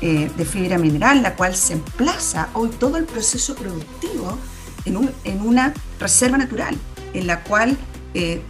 eh, 0.00 0.30
de 0.36 0.44
fibra 0.44 0.78
mineral, 0.78 1.22
la 1.22 1.36
cual 1.36 1.54
se 1.54 1.74
emplaza 1.74 2.48
hoy 2.52 2.68
todo 2.68 2.96
el 2.96 3.04
proceso 3.04 3.54
productivo 3.54 4.36
en, 4.84 5.10
en 5.24 5.40
una 5.40 5.72
reserva 6.00 6.36
natural, 6.36 6.76
en 7.14 7.26
la 7.26 7.42
cual 7.44 7.78
eh, 8.14 8.42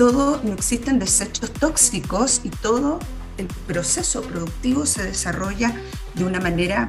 todo, 0.00 0.40
no 0.42 0.54
existen 0.54 0.98
desechos 0.98 1.52
tóxicos 1.52 2.40
y 2.42 2.48
todo 2.48 3.00
el 3.36 3.46
proceso 3.66 4.22
productivo 4.22 4.86
se 4.86 5.02
desarrolla 5.02 5.74
de 6.14 6.24
una 6.24 6.40
manera 6.40 6.88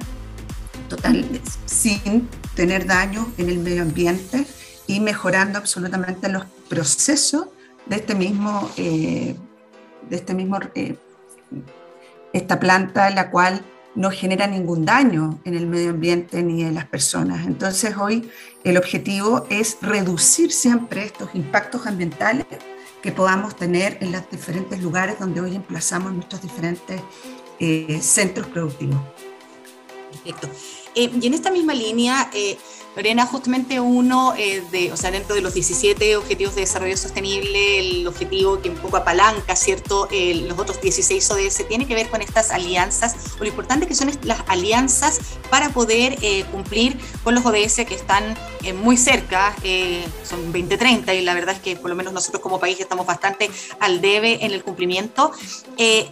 total, 0.87 1.25
sin 1.65 2.29
tener 2.55 2.85
daño 2.85 3.29
en 3.37 3.49
el 3.49 3.59
medio 3.59 3.81
ambiente 3.81 4.47
y 4.87 5.01
mejorando 5.01 5.59
absolutamente 5.59 6.29
los 6.29 6.45
procesos 6.69 7.47
de 7.85 7.97
este 7.97 8.15
mismo, 8.15 8.71
eh, 8.77 9.35
de 10.09 10.15
este 10.15 10.33
mismo 10.33 10.59
eh, 10.73 10.95
esta 12.31 12.61
planta, 12.61 13.09
la 13.09 13.29
cual 13.29 13.61
no 13.93 14.09
genera 14.09 14.47
ningún 14.47 14.85
daño 14.85 15.41
en 15.43 15.55
el 15.55 15.67
medio 15.67 15.89
ambiente 15.89 16.43
ni 16.43 16.61
en 16.61 16.75
las 16.75 16.85
personas. 16.85 17.45
Entonces 17.45 17.93
hoy 17.97 18.31
el 18.63 18.77
objetivo 18.77 19.47
es 19.49 19.79
reducir 19.81 20.53
siempre 20.53 21.03
estos 21.03 21.35
impactos 21.35 21.85
ambientales 21.87 22.45
que 23.01 23.11
podamos 23.11 23.55
tener 23.55 23.97
en 24.01 24.11
los 24.11 24.29
diferentes 24.29 24.81
lugares 24.81 25.19
donde 25.19 25.41
hoy 25.41 25.55
emplazamos 25.55 26.13
nuestros 26.13 26.41
diferentes 26.41 27.01
eh, 27.59 27.99
centros 28.01 28.47
productivos. 28.47 28.99
Perfecto. 30.11 30.49
Eh, 30.95 31.09
y 31.21 31.27
en 31.27 31.33
esta 31.33 31.51
misma 31.51 31.73
línea, 31.73 32.29
eh, 32.33 32.57
Lorena, 32.95 33.25
justamente 33.25 33.79
uno 33.79 34.33
eh, 34.37 34.61
de, 34.71 34.91
o 34.91 34.97
sea, 34.97 35.11
dentro 35.11 35.33
de 35.33 35.41
los 35.41 35.53
17 35.53 36.17
objetivos 36.17 36.55
de 36.55 36.61
desarrollo 36.61 36.97
sostenible, 36.97 37.79
el 37.79 38.07
objetivo 38.07 38.61
que 38.61 38.69
un 38.69 38.75
poco 38.75 38.97
apalanca, 38.97 39.55
¿cierto? 39.55 40.09
los 40.11 40.59
otros 40.59 40.81
16 40.81 41.31
ODS 41.31 41.67
tiene 41.67 41.87
que 41.87 41.95
ver 41.95 42.09
con 42.09 42.21
estas 42.21 42.51
alianzas, 42.51 43.15
o 43.39 43.43
lo 43.43 43.47
importante 43.47 43.87
que 43.87 43.95
son 43.95 44.11
las 44.23 44.39
alianzas 44.47 45.19
para 45.49 45.69
poder 45.69 46.17
cumplir 46.51 46.97
con 47.23 47.33
los 47.33 47.45
ODS 47.45 47.85
que 47.87 47.95
están 47.95 48.37
muy 48.83 48.97
cerca, 48.97 49.55
son 50.23 50.45
2030, 50.45 51.13
y 51.13 51.21
la 51.21 51.33
verdad 51.33 51.55
es 51.55 51.61
que 51.61 51.75
por 51.75 51.89
lo 51.89 51.95
menos 51.95 52.13
nosotros 52.13 52.41
como 52.41 52.59
país 52.59 52.79
estamos 52.79 53.05
bastante 53.05 53.49
al 53.79 54.01
debe 54.01 54.43
en 54.45 54.51
el 54.51 54.63
cumplimiento. 54.63 55.31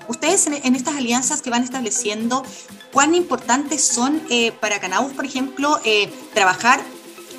ustedes 0.08 0.48
en, 0.48 0.54
en, 0.54 0.76
estas 0.76 0.96
alianzas 0.96 1.42
que 1.42 1.50
van 1.50 1.63
estableciendo, 1.63 2.44
¿cuán 2.91 3.15
importantes 3.15 3.84
son 3.84 4.21
para 4.60 4.69
para 4.69 4.80
Canaús, 4.80 5.13
por 5.13 5.25
ejemplo, 5.25 5.80
eh, 5.84 6.12
trabajar 6.36 6.80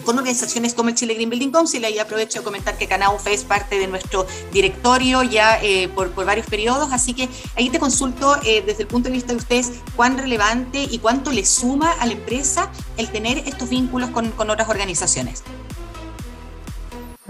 con 0.04 0.18
organizaciones 0.18 0.74
como 0.74 0.88
el 0.88 0.94
Chile 0.94 1.14
Green 1.14 1.30
Building 1.30 1.50
Council. 1.50 1.84
Ahí 1.84 1.98
aprovecho 1.98 2.40
de 2.40 2.44
comentar 2.44 2.76
que 2.76 2.86
Canauf 2.86 3.26
es 3.26 3.44
parte 3.44 3.78
de 3.78 3.86
nuestro 3.86 4.26
directorio 4.52 5.22
ya 5.22 5.62
eh, 5.62 5.88
por, 5.88 6.12
varios 6.14 6.46
periodos, 6.46 6.92
así 6.92 7.14
que 7.14 7.28
ahí 7.56 7.70
te 7.70 7.78
consulto 7.78 8.36
eh, 8.44 8.62
desde 8.64 8.82
el 8.82 8.88
punto 8.88 9.08
de 9.08 9.14
vista 9.14 9.32
de 9.32 9.38
ustedes 9.38 9.72
cuán 9.96 10.18
relevante 10.18 10.82
y 10.82 10.98
cuánto 10.98 11.30
le 11.30 11.44
suma 11.44 11.92
a 11.92 12.06
la 12.06 12.12
empresa 12.12 12.70
el 12.96 13.08
tener 13.10 13.38
estos 13.38 13.68
vínculos 13.68 14.10
con, 14.10 14.30
con 14.32 14.50
otras 14.50 14.68
organizaciones. 14.68 15.42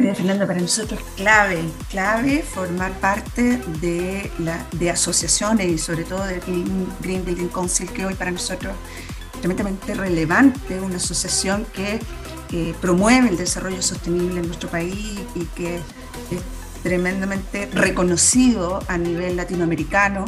Fernando, 0.01 0.47
para 0.47 0.61
nosotros 0.61 0.99
es 0.99 1.15
clave, 1.15 1.63
clave 1.91 2.43
formar 2.43 2.93
parte 3.01 3.61
de, 3.81 4.31
la, 4.39 4.67
de 4.73 4.91
asociaciones 4.91 5.69
y 5.69 5.79
sobre 5.79 6.05
todo 6.05 6.25
del 6.25 6.41
Green 6.41 7.25
Building 7.25 7.49
Council, 7.49 7.89
que 7.91 8.07
hoy 8.07 8.15
para 8.15 8.31
nosotros 8.31 8.73
tremendamente 9.41 9.95
relevante, 9.95 10.81
una 10.81 10.97
asociación 10.97 11.67
que 11.75 12.01
promueve 12.81 13.29
el 13.29 13.37
desarrollo 13.37 13.83
sostenible 13.83 14.41
en 14.41 14.47
nuestro 14.47 14.71
país 14.71 15.21
y 15.35 15.45
que 15.55 15.79
tremendamente 16.83 17.67
reconocido 17.67 18.83
a 18.89 18.97
nivel 18.97 19.37
latinoamericano 19.37 20.25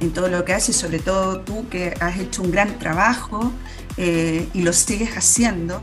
en 0.00 0.12
todo 0.12 0.28
lo 0.28 0.44
que 0.44 0.54
haces, 0.54 0.76
sobre 0.76 1.00
todo 1.00 1.40
tú 1.40 1.68
que 1.68 1.94
has 2.00 2.18
hecho 2.18 2.42
un 2.42 2.52
gran 2.52 2.78
trabajo 2.78 3.52
eh, 3.96 4.48
y 4.54 4.62
lo 4.62 4.72
sigues 4.72 5.16
haciendo 5.16 5.80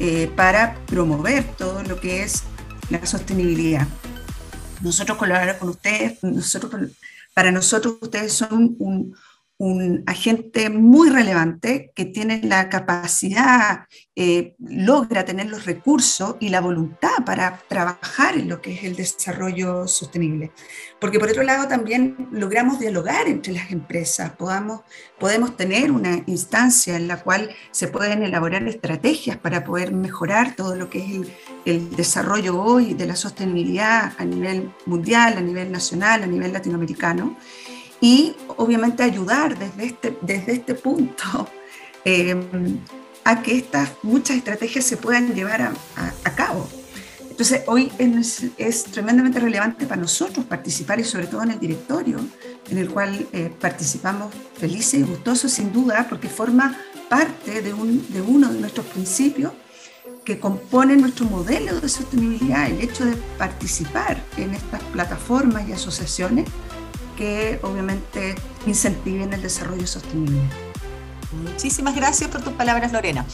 eh, 0.00 0.30
para 0.36 0.76
promover 0.86 1.44
todo 1.56 1.82
lo 1.82 1.98
que 2.00 2.22
es 2.22 2.42
la 2.90 3.04
sostenibilidad. 3.06 3.86
Nosotros 4.80 5.18
colaboramos 5.18 5.60
con 5.60 5.68
ustedes, 5.70 6.22
nosotros, 6.22 6.90
para 7.32 7.50
nosotros 7.50 7.96
ustedes 8.00 8.32
son 8.32 8.76
un, 8.78 9.16
un 9.56 10.02
agente 10.06 10.68
muy 10.68 11.10
relevante 11.10 11.92
que 11.94 12.04
tiene 12.04 12.40
la 12.42 12.68
capacidad, 12.68 13.86
eh, 14.16 14.54
logra 14.58 15.24
tener 15.24 15.46
los 15.46 15.64
recursos 15.64 16.36
y 16.40 16.48
la 16.48 16.60
voluntad 16.60 17.24
para 17.24 17.60
trabajar 17.68 18.36
en 18.36 18.48
lo 18.48 18.60
que 18.60 18.74
es 18.74 18.82
el 18.82 18.96
desarrollo 18.96 19.86
sostenible. 19.86 20.50
Porque 21.00 21.20
por 21.20 21.30
otro 21.30 21.44
lado 21.44 21.68
también 21.68 22.28
logramos 22.32 22.80
dialogar 22.80 23.28
entre 23.28 23.52
las 23.52 23.70
empresas, 23.70 24.32
podamos, 24.32 24.80
podemos 25.20 25.56
tener 25.56 25.92
una 25.92 26.24
instancia 26.26 26.96
en 26.96 27.06
la 27.06 27.22
cual 27.22 27.50
se 27.70 27.86
pueden 27.86 28.24
elaborar 28.24 28.66
estrategias 28.66 29.36
para 29.36 29.62
poder 29.62 29.92
mejorar 29.92 30.56
todo 30.56 30.74
lo 30.74 30.90
que 30.90 30.98
es 30.98 31.10
el, 31.12 31.32
el 31.64 31.96
desarrollo 31.96 32.60
hoy 32.60 32.94
de 32.94 33.06
la 33.06 33.14
sostenibilidad 33.14 34.14
a 34.18 34.24
nivel 34.24 34.72
mundial, 34.86 35.38
a 35.38 35.40
nivel 35.40 35.70
nacional, 35.70 36.24
a 36.24 36.26
nivel 36.26 36.52
latinoamericano 36.52 37.36
y 38.04 38.36
obviamente 38.58 39.02
ayudar 39.02 39.58
desde 39.58 39.86
este, 39.86 40.18
desde 40.20 40.52
este 40.52 40.74
punto 40.74 41.48
eh, 42.04 42.36
a 43.24 43.42
que 43.42 43.56
estas 43.56 43.92
muchas 44.02 44.36
estrategias 44.36 44.84
se 44.84 44.98
puedan 44.98 45.34
llevar 45.34 45.62
a, 45.62 46.34
cabo. 46.36 46.68
Entonces, 47.30 47.62
hoy 47.66 47.90
es, 47.96 48.42
es, 48.58 48.84
tremendamente 48.84 49.40
relevante 49.40 49.86
para 49.86 50.02
nosotros 50.02 50.44
participar 50.44 51.00
y 51.00 51.04
sobre 51.04 51.28
todo 51.28 51.44
en 51.44 51.52
el 51.52 51.58
directorio, 51.58 52.18
en 52.68 52.76
el 52.76 52.90
cual 52.90 53.26
eh, 53.32 53.50
participamos 53.58 54.34
felices 54.54 55.00
y 55.00 55.02
gustosos 55.04 55.50
sin 55.50 55.72
duda, 55.72 56.06
porque 56.06 56.28
forma 56.28 56.76
parte 57.08 57.62
de, 57.62 57.72
un, 57.72 58.06
de 58.12 58.20
uno 58.20 58.52
de 58.52 58.60
nuestros 58.60 58.84
principios 58.84 59.52
que 60.26 60.38
compone 60.38 60.94
nuestro 60.96 61.24
modelo 61.24 61.80
de 61.80 61.88
sostenibilidad, 61.88 62.66
el 62.66 62.82
hecho 62.82 63.06
de 63.06 63.16
participar 63.38 64.22
en 64.36 64.52
estas 64.52 64.82
plataformas 64.92 65.66
y 65.66 65.72
asociaciones 65.72 66.46
que 67.16 67.58
obviamente 67.62 68.34
incentiven 68.66 69.32
el 69.32 69.42
desarrollo 69.42 69.86
sostenible. 69.86 70.40
Muchísimas 71.42 71.94
gracias 71.96 72.30
por 72.30 72.42
tus 72.42 72.52
palabras, 72.52 72.92
Lorena. 72.92 73.26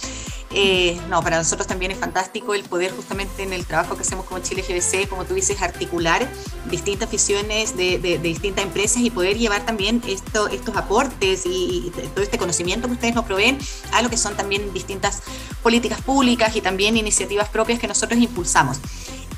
Eh, 0.52 1.00
no, 1.08 1.22
para 1.22 1.38
nosotros 1.38 1.68
también 1.68 1.92
es 1.92 1.98
fantástico 1.98 2.54
el 2.54 2.64
poder 2.64 2.90
justamente 2.90 3.44
en 3.44 3.52
el 3.52 3.64
trabajo 3.66 3.94
que 3.94 4.02
hacemos 4.02 4.24
como 4.24 4.40
Chile 4.40 4.64
GBC, 4.68 5.08
como 5.08 5.24
tú 5.24 5.34
dices, 5.34 5.62
articular 5.62 6.28
distintas 6.68 7.08
visiones 7.08 7.76
de, 7.76 7.98
de, 7.98 8.18
de 8.18 8.28
distintas 8.28 8.64
empresas 8.64 9.02
y 9.02 9.10
poder 9.10 9.38
llevar 9.38 9.64
también 9.64 10.02
esto, 10.08 10.48
estos 10.48 10.76
aportes 10.76 11.46
y, 11.46 11.86
y, 11.86 11.90
todo 12.14 12.24
este 12.24 12.36
conocimiento 12.36 12.88
que 12.88 12.94
ustedes 12.94 13.14
nos 13.14 13.26
proveen 13.26 13.58
a 13.92 14.02
lo 14.02 14.10
que 14.10 14.16
son 14.16 14.36
también 14.36 14.72
distintas 14.72 15.22
políticas 15.62 16.00
públicas 16.00 16.56
y 16.56 16.60
también 16.60 16.96
iniciativas 16.96 17.48
propias 17.48 17.78
que 17.78 17.86
nosotros 17.86 18.18
impulsamos. 18.18 18.80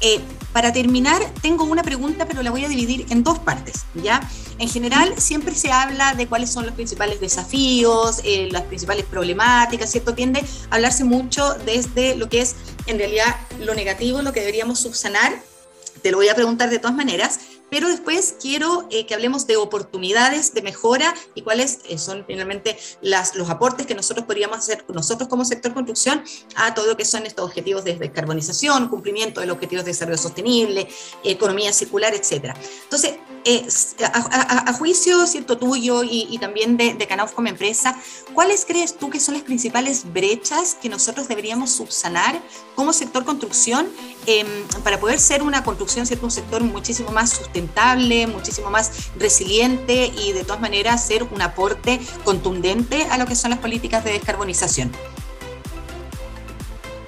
Eh, 0.04 0.20
para 0.52 0.72
terminar, 0.72 1.22
tengo 1.40 1.62
una 1.62 1.84
pregunta, 1.84 2.26
pero 2.26 2.42
la 2.42 2.50
voy 2.50 2.64
a 2.64 2.68
dividir 2.68 3.06
en 3.10 3.22
dos 3.22 3.38
partes, 3.38 3.84
¿ya? 3.94 4.20
En 4.58 4.68
general, 4.68 5.14
siempre 5.16 5.54
se 5.54 5.70
habla 5.70 6.14
de 6.14 6.26
cuáles 6.26 6.50
son 6.50 6.66
los 6.66 6.74
principales 6.74 7.20
desafíos, 7.20 8.20
eh, 8.24 8.48
las 8.50 8.62
principales 8.62 9.04
problemáticas, 9.06 9.90
¿cierto? 9.92 10.12
Tiende 10.14 10.44
a 10.70 10.74
hablarse 10.74 11.04
mucho 11.04 11.54
desde 11.64 12.16
lo 12.16 12.28
que 12.28 12.40
es, 12.42 12.56
en 12.86 12.98
realidad, 12.98 13.36
lo 13.60 13.74
negativo, 13.74 14.22
lo 14.22 14.32
que 14.32 14.40
deberíamos 14.40 14.80
subsanar. 14.80 15.40
Te 16.02 16.10
lo 16.10 16.16
voy 16.16 16.28
a 16.28 16.34
preguntar 16.34 16.68
de 16.68 16.80
todas 16.80 16.96
maneras, 16.96 17.38
pero 17.72 17.88
después 17.88 18.34
quiero 18.38 18.86
eh, 18.90 19.06
que 19.06 19.14
hablemos 19.14 19.46
de 19.46 19.56
oportunidades 19.56 20.52
de 20.52 20.60
mejora 20.60 21.14
y 21.34 21.40
cuáles 21.40 21.78
eh, 21.88 21.96
son 21.96 22.22
finalmente 22.26 22.76
los 23.00 23.48
aportes 23.48 23.86
que 23.86 23.94
nosotros 23.94 24.26
podríamos 24.26 24.58
hacer 24.58 24.84
nosotros 24.92 25.26
como 25.26 25.42
sector 25.46 25.72
construcción 25.72 26.22
a 26.54 26.74
todo 26.74 26.86
lo 26.86 26.98
que 26.98 27.06
son 27.06 27.24
estos 27.24 27.46
objetivos 27.46 27.82
de 27.82 27.94
descarbonización, 27.94 28.90
cumplimiento 28.90 29.40
de 29.40 29.46
los 29.46 29.54
objetivos 29.54 29.86
de 29.86 29.92
desarrollo 29.92 30.18
sostenible, 30.18 30.86
economía 31.24 31.72
circular, 31.72 32.12
etcétera. 32.12 32.54
Entonces, 32.82 33.14
eh, 33.44 33.66
a, 34.12 34.72
juicio 34.74 35.26
cierto 35.26 35.58
tuyo 35.58 36.02
y, 36.02 36.38
también 36.38 36.76
de, 36.76 36.94
de 36.94 37.06
Canauf 37.06 37.32
como 37.32 37.48
empresa, 37.48 37.96
¿cuáles 38.34 38.64
crees 38.64 38.96
tú 38.96 39.10
que 39.10 39.20
son 39.20 39.34
las 39.34 39.42
principales 39.42 40.12
brechas 40.12 40.76
que 40.80 40.88
nosotros 40.88 41.28
deberíamos 41.28 41.70
subsanar 41.70 42.40
como 42.74 42.92
sector 42.92 43.24
construcción 43.24 43.88
eh, 44.26 44.44
para 44.84 45.00
poder 45.00 45.18
ser 45.18 45.42
una 45.42 45.64
construcción, 45.64 46.06
cierto, 46.06 46.26
un 46.26 46.30
sector 46.30 46.62
muchísimo 46.62 47.10
más 47.10 47.30
sustentable, 47.30 48.26
muchísimo 48.26 48.70
más 48.70 49.10
resiliente 49.16 50.12
y 50.24 50.32
de 50.32 50.44
todas 50.44 50.60
maneras 50.60 51.04
ser 51.04 51.24
un 51.24 51.42
aporte 51.42 52.00
contundente 52.24 53.04
a 53.10 53.18
lo 53.18 53.26
que 53.26 53.34
son 53.34 53.50
las 53.50 53.58
políticas 53.58 54.04
de 54.04 54.12
descarbonización? 54.12 54.92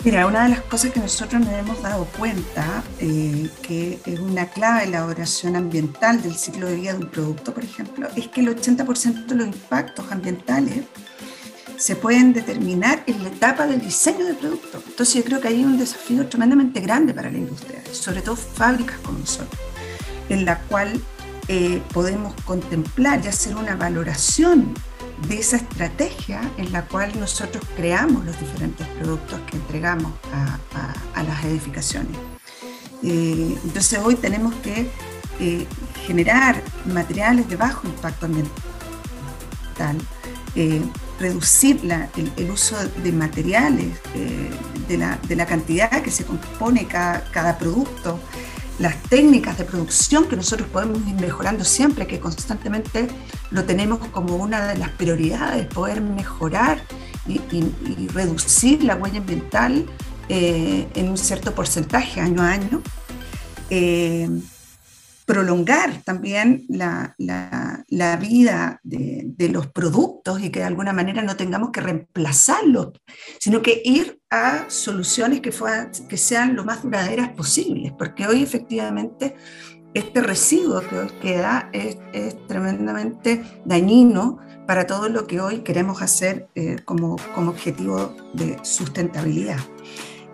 Mira, 0.04 0.26
una 0.26 0.42
de 0.42 0.50
las 0.50 0.60
cosas 0.60 0.92
que 0.92 1.00
nosotros 1.00 1.40
nos 1.40 1.54
hemos 1.54 1.80
dado 1.80 2.04
cuenta, 2.18 2.84
eh, 3.00 3.48
que 3.62 3.98
es 4.04 4.18
una 4.20 4.50
clave 4.50 4.84
en 4.84 4.90
la 4.90 4.98
elaboración 4.98 5.56
ambiental 5.56 6.20
del 6.20 6.34
ciclo 6.34 6.66
de 6.66 6.76
vida 6.76 6.92
de 6.92 6.98
un 6.98 7.10
producto, 7.10 7.54
por 7.54 7.64
ejemplo, 7.64 8.06
es 8.14 8.28
que 8.28 8.42
el 8.42 8.48
80% 8.48 9.24
de 9.24 9.34
los 9.34 9.46
impactos 9.46 10.12
ambientales 10.12 10.84
se 11.78 11.96
pueden 11.96 12.34
determinar 12.34 13.02
en 13.06 13.22
la 13.22 13.30
etapa 13.30 13.66
del 13.66 13.80
diseño 13.80 14.26
del 14.26 14.36
producto. 14.36 14.82
Entonces 14.86 15.14
yo 15.14 15.24
creo 15.24 15.40
que 15.40 15.48
hay 15.48 15.64
un 15.64 15.78
desafío 15.78 16.28
tremendamente 16.28 16.80
grande 16.80 17.14
para 17.14 17.30
la 17.30 17.38
industria, 17.38 17.82
sobre 17.90 18.20
todo 18.20 18.36
fábricas 18.36 18.98
como 18.98 19.20
nosotros, 19.20 19.58
en 20.28 20.44
la 20.44 20.58
cual 20.64 21.00
eh, 21.48 21.80
podemos 21.94 22.34
contemplar 22.42 23.22
y 23.24 23.28
hacer 23.28 23.56
una 23.56 23.74
valoración 23.74 24.74
de 25.28 25.38
esa 25.38 25.56
estrategia 25.56 26.40
en 26.56 26.72
la 26.72 26.86
cual 26.86 27.18
nosotros 27.18 27.64
creamos 27.76 28.24
los 28.24 28.38
diferentes 28.38 28.86
productos 28.88 29.40
que 29.46 29.56
entregamos 29.56 30.12
a, 30.32 31.22
las 31.22 31.44
edificaciones. 31.44 32.16
Eh, 33.02 33.56
entonces 33.64 33.98
hoy 34.02 34.16
tenemos 34.16 34.54
que 34.56 34.90
eh, 35.40 35.66
generar 36.06 36.62
materiales 36.84 37.48
de 37.48 37.56
bajo 37.56 37.86
impacto 37.86 38.26
ambiental, 38.26 39.96
eh, 40.54 40.82
reducir 41.18 41.80
el, 42.16 42.32
el, 42.36 42.50
uso 42.50 42.76
de 43.02 43.10
materiales, 43.10 43.98
eh, 44.14 44.50
de 44.86 44.98
la, 44.98 45.18
de, 45.26 45.34
la, 45.34 45.46
cantidad 45.46 45.90
que 46.02 46.10
se 46.10 46.24
compone 46.24 46.86
cada, 46.86 47.24
cada 47.32 47.58
producto, 47.58 48.20
las 48.78 49.00
técnicas 49.04 49.58
de 49.58 49.64
producción 49.64 50.26
que 50.26 50.36
nosotros 50.36 50.68
podemos 50.68 50.98
ir 51.06 51.14
mejorando 51.14 51.64
siempre, 51.64 52.06
que 52.06 52.18
constantemente 52.18 53.08
lo 53.50 53.64
tenemos 53.64 54.04
como 54.08 54.36
una 54.36 54.66
de 54.66 54.78
las 54.78 54.90
prioridades, 54.90 55.66
poder 55.66 56.00
mejorar 56.00 56.82
y, 57.26 57.40
reducir 58.08 58.84
la 58.84 58.96
huella 58.96 59.18
ambiental 59.18 59.86
eh, 60.28 60.88
en 60.94 61.08
un 61.08 61.16
cierto 61.16 61.54
porcentaje 61.54 62.20
año 62.20 62.42
a 62.42 62.50
año. 62.50 62.82
Eh, 63.70 64.28
prolongar 65.24 66.02
también 66.04 66.64
la, 66.68 67.14
la, 67.18 68.16
vida 68.16 68.80
de, 68.82 69.22
de, 69.24 69.48
los 69.48 69.66
productos 69.68 70.42
y 70.42 70.50
que 70.50 70.60
de 70.60 70.66
alguna 70.66 70.92
manera 70.92 71.22
no 71.22 71.36
tengamos 71.36 71.70
que 71.70 71.80
reemplazarlos, 71.80 72.92
sino 73.40 73.62
que 73.62 73.80
ir 73.84 74.20
a 74.30 74.68
soluciones 74.68 75.40
que, 75.40 75.52
que 76.08 76.16
sean 76.16 76.56
lo 76.56 76.64
más 76.64 76.82
duraderas 76.82 77.30
posibles, 77.30 77.92
porque 77.98 78.26
hoy 78.26 78.42
efectivamente 78.42 79.34
este 79.94 80.20
residuo 80.22 80.80
que 80.80 80.98
hoy 80.98 81.08
queda 81.22 81.70
es, 81.72 81.96
es 82.12 82.46
tremendamente 82.46 83.42
dañino 83.64 84.38
para 84.66 84.86
todo 84.86 85.08
lo 85.08 85.26
que 85.26 85.40
hoy 85.40 85.58
queremos 85.60 86.02
hacer 86.02 86.48
eh, 86.54 86.76
como, 86.84 87.16
como 87.34 87.50
objetivo 87.50 88.14
de 88.32 88.58
sustentabilidad. 88.62 89.58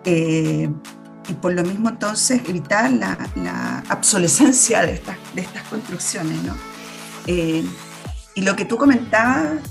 Eh, 0.03 0.69
y 1.31 1.33
por 1.33 1.53
lo 1.53 1.63
mismo 1.63 1.89
entonces 1.89 2.41
evitar 2.47 2.91
la, 2.91 3.17
la 3.35 3.83
obsolescencia 3.89 4.81
de 4.81 4.95
estas, 4.95 5.17
de 5.33 5.41
estas 5.41 5.63
construcciones. 5.63 6.43
¿no? 6.43 6.55
Eh, 7.25 7.63
y 8.35 8.41
lo 8.41 8.55
que 8.55 8.65
tú 8.65 8.77
comentabas, 8.77 9.61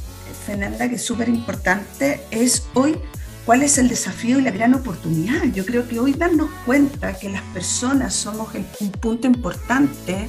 Fernanda, 0.47 0.89
que 0.89 0.95
es 0.95 1.05
súper 1.05 1.29
importante, 1.29 2.23
es 2.31 2.67
hoy 2.73 2.97
cuál 3.45 3.63
es 3.63 3.77
el 3.77 3.89
desafío 3.89 4.39
y 4.39 4.43
la 4.43 4.51
gran 4.51 4.75
oportunidad. 4.75 5.45
Yo 5.53 5.67
creo 5.67 5.87
que 5.87 6.01
hoy 6.01 6.15
darnos 6.15 6.49
cuenta 6.65 7.13
que 7.13 7.29
las 7.29 7.43
personas 7.53 8.15
somos 8.15 8.55
el, 8.55 8.65
un 8.81 8.91
punto 8.91 9.27
importante 9.27 10.29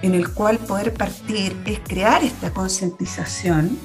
en 0.00 0.14
el 0.14 0.32
cual 0.32 0.58
poder 0.58 0.94
partir 0.94 1.54
es 1.66 1.80
crear 1.80 2.24
esta 2.24 2.50
concientización, 2.50 3.78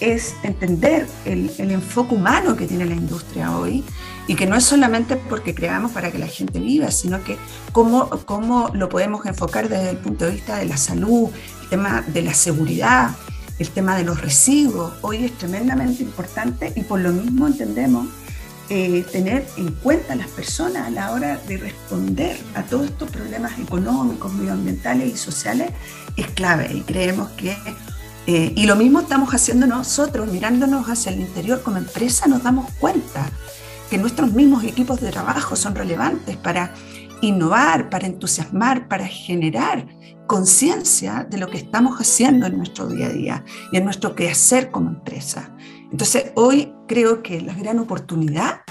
es 0.00 0.34
entender 0.42 1.06
el, 1.24 1.52
el 1.58 1.70
enfoque 1.70 2.16
humano 2.16 2.56
que 2.56 2.66
tiene 2.66 2.86
la 2.86 2.94
industria 2.94 3.56
hoy 3.56 3.84
y 4.26 4.36
que 4.36 4.46
no 4.46 4.56
es 4.56 4.64
solamente 4.64 5.16
porque 5.16 5.54
creamos 5.54 5.92
para 5.92 6.10
que 6.10 6.18
la 6.18 6.26
gente 6.26 6.58
viva, 6.58 6.90
sino 6.90 7.22
que 7.22 7.36
cómo, 7.72 8.08
cómo 8.24 8.70
lo 8.72 8.88
podemos 8.88 9.26
enfocar 9.26 9.68
desde 9.68 9.90
el 9.90 9.96
punto 9.98 10.24
de 10.24 10.32
vista 10.32 10.56
de 10.56 10.66
la 10.66 10.76
salud, 10.76 11.30
el 11.62 11.68
tema 11.68 12.04
de 12.06 12.22
la 12.22 12.34
seguridad, 12.34 13.10
el 13.58 13.68
tema 13.70 13.96
de 13.96 14.04
los 14.04 14.20
residuos. 14.20 14.94
Hoy 15.02 15.24
es 15.24 15.32
tremendamente 15.38 16.02
importante 16.02 16.72
y 16.74 16.82
por 16.82 17.00
lo 17.00 17.12
mismo 17.12 17.46
entendemos 17.46 18.08
eh, 18.70 19.04
tener 19.12 19.46
en 19.58 19.72
cuenta 19.72 20.14
a 20.14 20.16
las 20.16 20.28
personas 20.28 20.86
a 20.86 20.90
la 20.90 21.12
hora 21.12 21.38
de 21.46 21.58
responder 21.58 22.38
a 22.54 22.62
todos 22.62 22.86
estos 22.86 23.10
problemas 23.10 23.58
económicos, 23.58 24.32
medioambientales 24.32 25.12
y 25.12 25.16
sociales 25.18 25.70
es 26.16 26.28
clave 26.28 26.70
y 26.72 26.80
creemos 26.80 27.30
que, 27.32 27.56
eh, 28.26 28.52
y 28.56 28.64
lo 28.64 28.76
mismo 28.76 29.00
estamos 29.00 29.34
haciendo 29.34 29.66
nosotros, 29.66 30.30
mirándonos 30.32 30.88
hacia 30.88 31.12
el 31.12 31.20
interior 31.20 31.62
como 31.62 31.76
empresa, 31.76 32.26
nos 32.26 32.42
damos 32.42 32.70
cuenta 32.80 33.30
que 33.90 33.98
nuestros 33.98 34.32
mismos 34.32 34.64
equipos 34.64 35.00
de 35.00 35.10
trabajo 35.10 35.56
son 35.56 35.74
relevantes 35.74 36.36
para 36.36 36.74
innovar, 37.20 37.90
para 37.90 38.06
entusiasmar, 38.06 38.88
para 38.88 39.06
generar 39.06 39.86
conciencia 40.26 41.26
de 41.28 41.38
lo 41.38 41.48
que 41.48 41.58
estamos 41.58 41.98
haciendo 41.98 42.46
en 42.46 42.56
nuestro 42.56 42.86
día 42.86 43.06
a 43.06 43.10
día 43.10 43.44
y 43.72 43.76
en 43.76 43.84
nuestro 43.84 44.14
quehacer 44.14 44.70
como 44.70 44.90
empresa. 44.90 45.50
Entonces, 45.90 46.32
hoy 46.34 46.72
creo 46.88 47.22
que 47.22 47.40
la 47.40 47.54
gran 47.54 47.78
oportunidad 47.78 48.62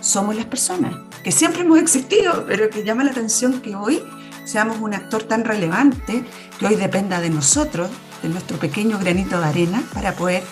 somos 0.00 0.36
las 0.36 0.46
personas, 0.46 0.94
que 1.24 1.32
siempre 1.32 1.62
hemos 1.62 1.78
existido, 1.78 2.44
pero 2.46 2.70
que 2.70 2.84
llama 2.84 3.04
la 3.04 3.10
atención 3.10 3.60
que 3.60 3.74
hoy 3.74 4.02
seamos 4.44 4.78
un 4.80 4.94
actor 4.94 5.24
tan 5.24 5.44
relevante 5.44 6.24
que 6.58 6.66
hoy 6.66 6.76
dependa 6.76 7.20
de 7.20 7.30
nosotros, 7.30 7.90
de 8.22 8.28
nuestro 8.28 8.58
pequeño 8.58 8.98
granito 8.98 9.38
de 9.40 9.46
arena, 9.46 9.82
para 9.92 10.12
poder 10.12 10.42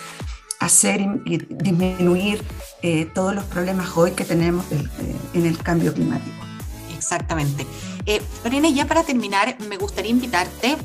hacer 0.66 1.00
y 1.24 1.38
disminuir 1.38 2.42
eh, 2.83 3.07
todos 3.14 3.35
los 3.35 3.44
problemas 3.44 3.96
hoy 3.96 4.12
que 4.12 4.24
tenemos 4.24 4.64
eh, 4.70 4.85
en 5.35 5.46
el 5.46 5.59
cambio 5.59 5.94
climático. 5.94 6.37
Exactamente. 6.96 7.66
Eh, 8.05 8.20
Lorena, 8.44 8.68
ya 8.68 8.87
para 8.87 9.02
terminar, 9.02 9.57
me 9.68 9.76
gustaría 9.76 10.11
invitarte 10.11 10.76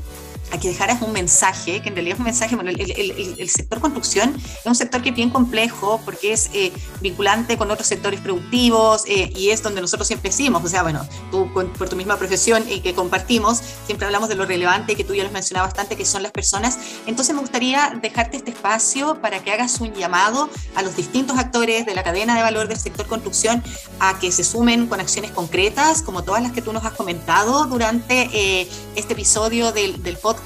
a 0.51 0.59
que 0.59 0.67
dejaras 0.67 1.01
un 1.01 1.11
mensaje, 1.11 1.81
que 1.81 1.89
en 1.89 1.95
realidad 1.95 2.15
es 2.15 2.19
un 2.19 2.25
mensaje, 2.25 2.55
bueno, 2.55 2.71
el, 2.71 3.49
sector 3.49 3.79
construcción 3.79 4.35
es 4.35 4.65
un 4.65 4.75
sector 4.75 5.01
que 5.01 5.09
es 5.09 5.15
bien 5.15 5.29
complejo 5.29 6.01
porque 6.05 6.33
es 6.33 6.49
eh, 6.53 6.71
vinculante 7.01 7.57
con 7.57 7.71
otros 7.71 7.87
sectores 7.87 8.19
productivos 8.21 9.03
eh, 9.07 9.31
y 9.35 9.49
es 9.49 9.63
donde 9.63 9.81
nosotros 9.81 10.07
siempre 10.07 10.29
decimos, 10.29 10.63
o 10.63 10.67
sea, 10.67 10.83
bueno, 10.83 11.07
tú 11.31 11.51
por 11.53 11.89
tu 11.89 11.95
misma 11.95 12.17
profesión 12.17 12.63
y 12.69 12.81
que 12.81 12.93
compartimos, 12.93 13.61
siempre 13.85 14.05
hablamos 14.05 14.29
de 14.29 14.35
lo 14.35 14.45
relevante 14.45 14.95
que 14.95 15.03
tú 15.03 15.13
ya 15.13 15.23
lo 15.23 15.27
has 15.27 15.33
mencionado 15.33 15.67
bastante, 15.67 15.95
que 15.95 16.05
son 16.05 16.23
las 16.23 16.31
personas. 16.31 16.77
Entonces 17.05 17.33
me 17.33 17.41
gustaría 17.41 17.97
dejarte 18.01 18.37
este 18.37 18.51
espacio 18.51 19.21
para 19.21 19.43
que 19.43 19.51
hagas 19.51 19.79
un 19.79 19.93
llamado 19.93 20.49
a 20.75 20.81
los 20.81 20.95
distintos 20.95 21.37
actores 21.37 21.85
de 21.85 21.95
la 21.95 22.03
cadena 22.03 22.35
de 22.35 22.41
valor 22.41 22.67
del 22.67 22.77
sector 22.77 23.07
construcción 23.07 23.63
a 23.99 24.19
que 24.19 24.31
se 24.31 24.43
sumen 24.43 24.87
con 24.87 24.99
acciones 24.99 25.31
concretas, 25.31 26.01
como 26.01 26.23
todas 26.23 26.41
las 26.41 26.51
que 26.51 26.61
tú 26.61 26.73
nos 26.73 26.85
has 26.85 26.93
comentado 26.93 27.65
durante 27.65 28.29
eh, 28.33 28.67
este 28.95 29.13
episodio 29.13 29.71
del, 29.71 30.01
del 30.03 30.17
podcast 30.17 30.40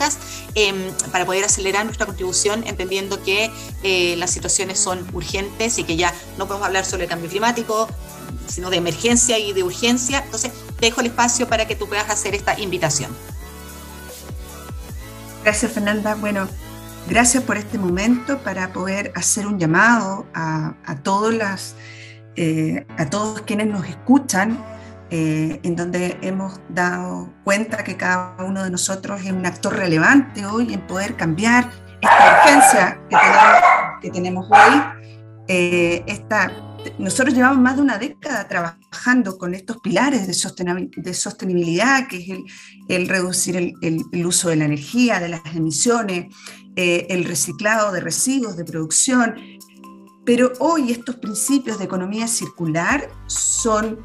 Em, 0.56 0.92
para 1.12 1.26
poder 1.26 1.44
acelerar 1.44 1.84
nuestra 1.86 2.06
contribución, 2.06 2.64
entendiendo 2.66 3.22
que 3.24 3.52
eh, 3.84 4.16
las 4.18 4.32
situaciones 4.32 4.80
son 4.80 5.06
urgentes 5.14 5.78
y 5.80 5.84
que 5.84 5.98
ya 5.98 6.14
no 6.38 6.48
podemos 6.48 6.68
hablar 6.68 6.86
solo 6.86 7.02
de 7.02 7.08
cambio 7.08 7.30
climático, 7.30 7.90
sino 8.48 8.70
de 8.70 8.78
emergencia 8.78 9.38
y 9.38 9.52
de 9.54 9.64
urgencia. 9.64 10.24
Entonces, 10.24 10.52
dejo 10.80 11.02
el 11.02 11.08
espacio 11.08 11.48
para 11.48 11.68
que 11.68 11.76
tú 11.76 11.88
puedas 11.88 12.10
hacer 12.10 12.36
esta 12.36 12.58
invitación. 12.60 13.12
Gracias, 15.44 15.72
Fernanda. 15.72 16.16
Bueno, 16.16 16.48
gracias 17.10 17.44
por 17.44 17.58
este 17.58 17.78
momento 17.78 18.40
para 18.40 18.72
poder 18.72 19.12
hacer 19.16 19.48
un 19.48 19.60
llamado 19.60 20.26
a, 20.34 20.76
todas 21.04 21.34
las, 21.34 21.76
eh, 22.36 22.86
a 22.98 23.10
todos 23.10 23.42
quienes 23.42 23.68
nos 23.68 23.86
escuchan 23.88 24.58
eh, 25.12 25.60
en 25.62 25.76
donde 25.76 26.18
hemos 26.22 26.60
dado 26.70 27.32
cuenta 27.44 27.84
que 27.84 27.96
cada 27.96 28.36
uno 28.44 28.64
de 28.64 28.72
nosotros 28.72 29.22
es 29.24 29.32
un 29.32 29.46
actor 29.46 29.76
relevante 29.76 30.46
hoy 30.46 30.74
en 30.74 30.82
poder 30.88 31.16
cambiar 31.16 31.70
esta 32.02 32.42
urgencia 32.42 33.02
que 34.02 34.10
tenemos, 34.10 34.48
hoy. 34.50 34.82
Eh, 35.48 36.04
esta, 36.08 36.52
nosotros 36.98 37.36
llevamos 37.36 37.60
más 37.60 37.76
de 37.76 37.84
una 37.84 38.00
década 38.00 38.48
trabajando 38.48 39.38
con 39.38 39.54
estos 39.54 39.78
pilares 39.78 40.26
de, 40.26 41.14
sostenibilidad, 41.14 42.08
que 42.08 42.18
es 42.18 42.40
el, 42.90 43.08
reducir 43.08 43.76
el, 43.82 44.26
uso 44.26 44.50
de 44.50 44.56
la 44.56 44.66
energía, 44.66 45.20
de 45.20 45.30
las 45.30 45.42
emisiones, 45.56 46.34
eh, 46.76 47.06
el 47.10 47.26
reciclado 47.26 47.92
de 47.92 48.02
residuos, 48.02 48.58
de 48.58 48.66
producción. 48.66 49.36
Pero 50.26 50.52
hoy 50.60 50.92
estos 50.92 51.18
principios 51.18 51.78
de 51.78 51.86
economía 51.86 52.28
circular 52.28 53.08
son 53.28 54.00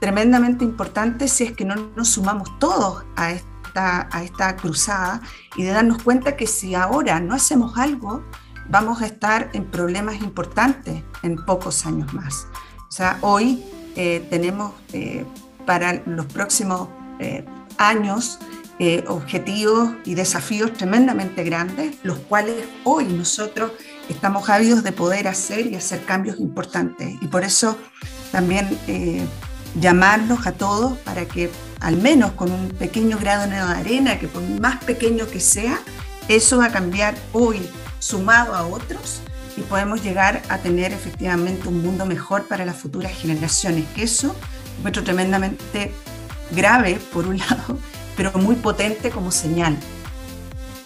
tremendamente 0.00 0.64
importante 0.64 1.28
si 1.28 1.44
es 1.44 1.52
que 1.52 1.64
no 1.64 1.74
nos 1.96 2.08
sumamos 2.08 2.58
todos 2.58 3.04
a 3.16 3.32
esta, 3.32 4.08
a 4.12 4.22
esta 4.22 4.56
cruzada 4.56 5.20
y 5.56 5.64
de 5.64 5.70
darnos 5.70 6.02
cuenta 6.02 6.36
que 6.36 6.46
si 6.46 6.74
ahora 6.74 7.20
no 7.20 7.34
hacemos 7.34 7.76
algo, 7.78 8.24
vamos 8.68 9.02
a 9.02 9.06
estar 9.06 9.50
en 9.52 9.64
problemas 9.64 10.16
importantes 10.16 11.02
en 11.22 11.36
pocos 11.44 11.86
años 11.86 12.12
más. 12.14 12.46
O 12.88 12.92
sea, 12.92 13.18
hoy 13.20 13.64
eh, 13.96 14.26
tenemos 14.30 14.72
eh, 14.92 15.24
para 15.66 16.02
los 16.06 16.26
próximos 16.26 16.88
eh, 17.18 17.44
años 17.78 18.38
objetivos 19.08 19.90
y 20.04 20.14
desafíos 20.14 20.72
tremendamente 20.72 21.42
grandes, 21.42 21.96
los 22.04 22.16
cuales 22.16 22.54
hoy 22.84 23.06
nosotros 23.06 23.72
estamos 24.08 24.48
ávidos 24.48 24.84
de 24.84 24.92
poder 24.92 25.26
hacer 25.26 25.66
y 25.66 25.74
hacer 25.74 26.04
cambios 26.04 26.38
importantes. 26.38 27.16
Y 27.20 27.26
por 27.26 27.42
eso 27.42 27.76
también 28.30 28.68
llamarlos 29.74 30.46
a 30.46 30.52
todos 30.52 30.98
para 30.98 31.26
que 31.26 31.50
al 31.80 31.96
menos 31.96 32.32
con 32.32 32.50
un 32.50 32.68
pequeño 32.70 33.18
grado 33.18 33.48
de 33.48 33.56
arena, 33.56 34.18
que 34.18 34.28
por 34.28 34.42
más 34.42 34.82
pequeño 34.84 35.26
que 35.28 35.40
sea, 35.40 35.78
eso 36.28 36.58
va 36.58 36.66
a 36.66 36.72
cambiar 36.72 37.14
hoy 37.32 37.68
sumado 37.98 38.54
a 38.54 38.66
otros 38.66 39.22
y 39.56 39.62
podemos 39.62 40.02
llegar 40.02 40.42
a 40.48 40.58
tener 40.58 40.92
efectivamente 40.92 41.68
un 41.68 41.82
mundo 41.82 42.06
mejor 42.06 42.46
para 42.46 42.64
las 42.64 42.76
futuras 42.76 43.12
generaciones, 43.12 43.84
que 43.94 44.04
eso 44.04 44.34
encuentro 44.78 45.02
tremendamente 45.02 45.92
grave 46.52 47.00
por 47.12 47.26
un 47.26 47.38
lado, 47.48 47.78
pero 48.16 48.32
muy 48.32 48.56
potente 48.56 49.10
como 49.10 49.30
señal. 49.30 49.76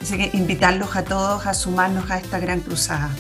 Así 0.00 0.16
que 0.16 0.36
invitarlos 0.36 0.96
a 0.96 1.04
todos 1.04 1.46
a 1.46 1.54
sumarnos 1.54 2.10
a 2.10 2.18
esta 2.18 2.40
gran 2.40 2.60
cruzada. 2.60 3.10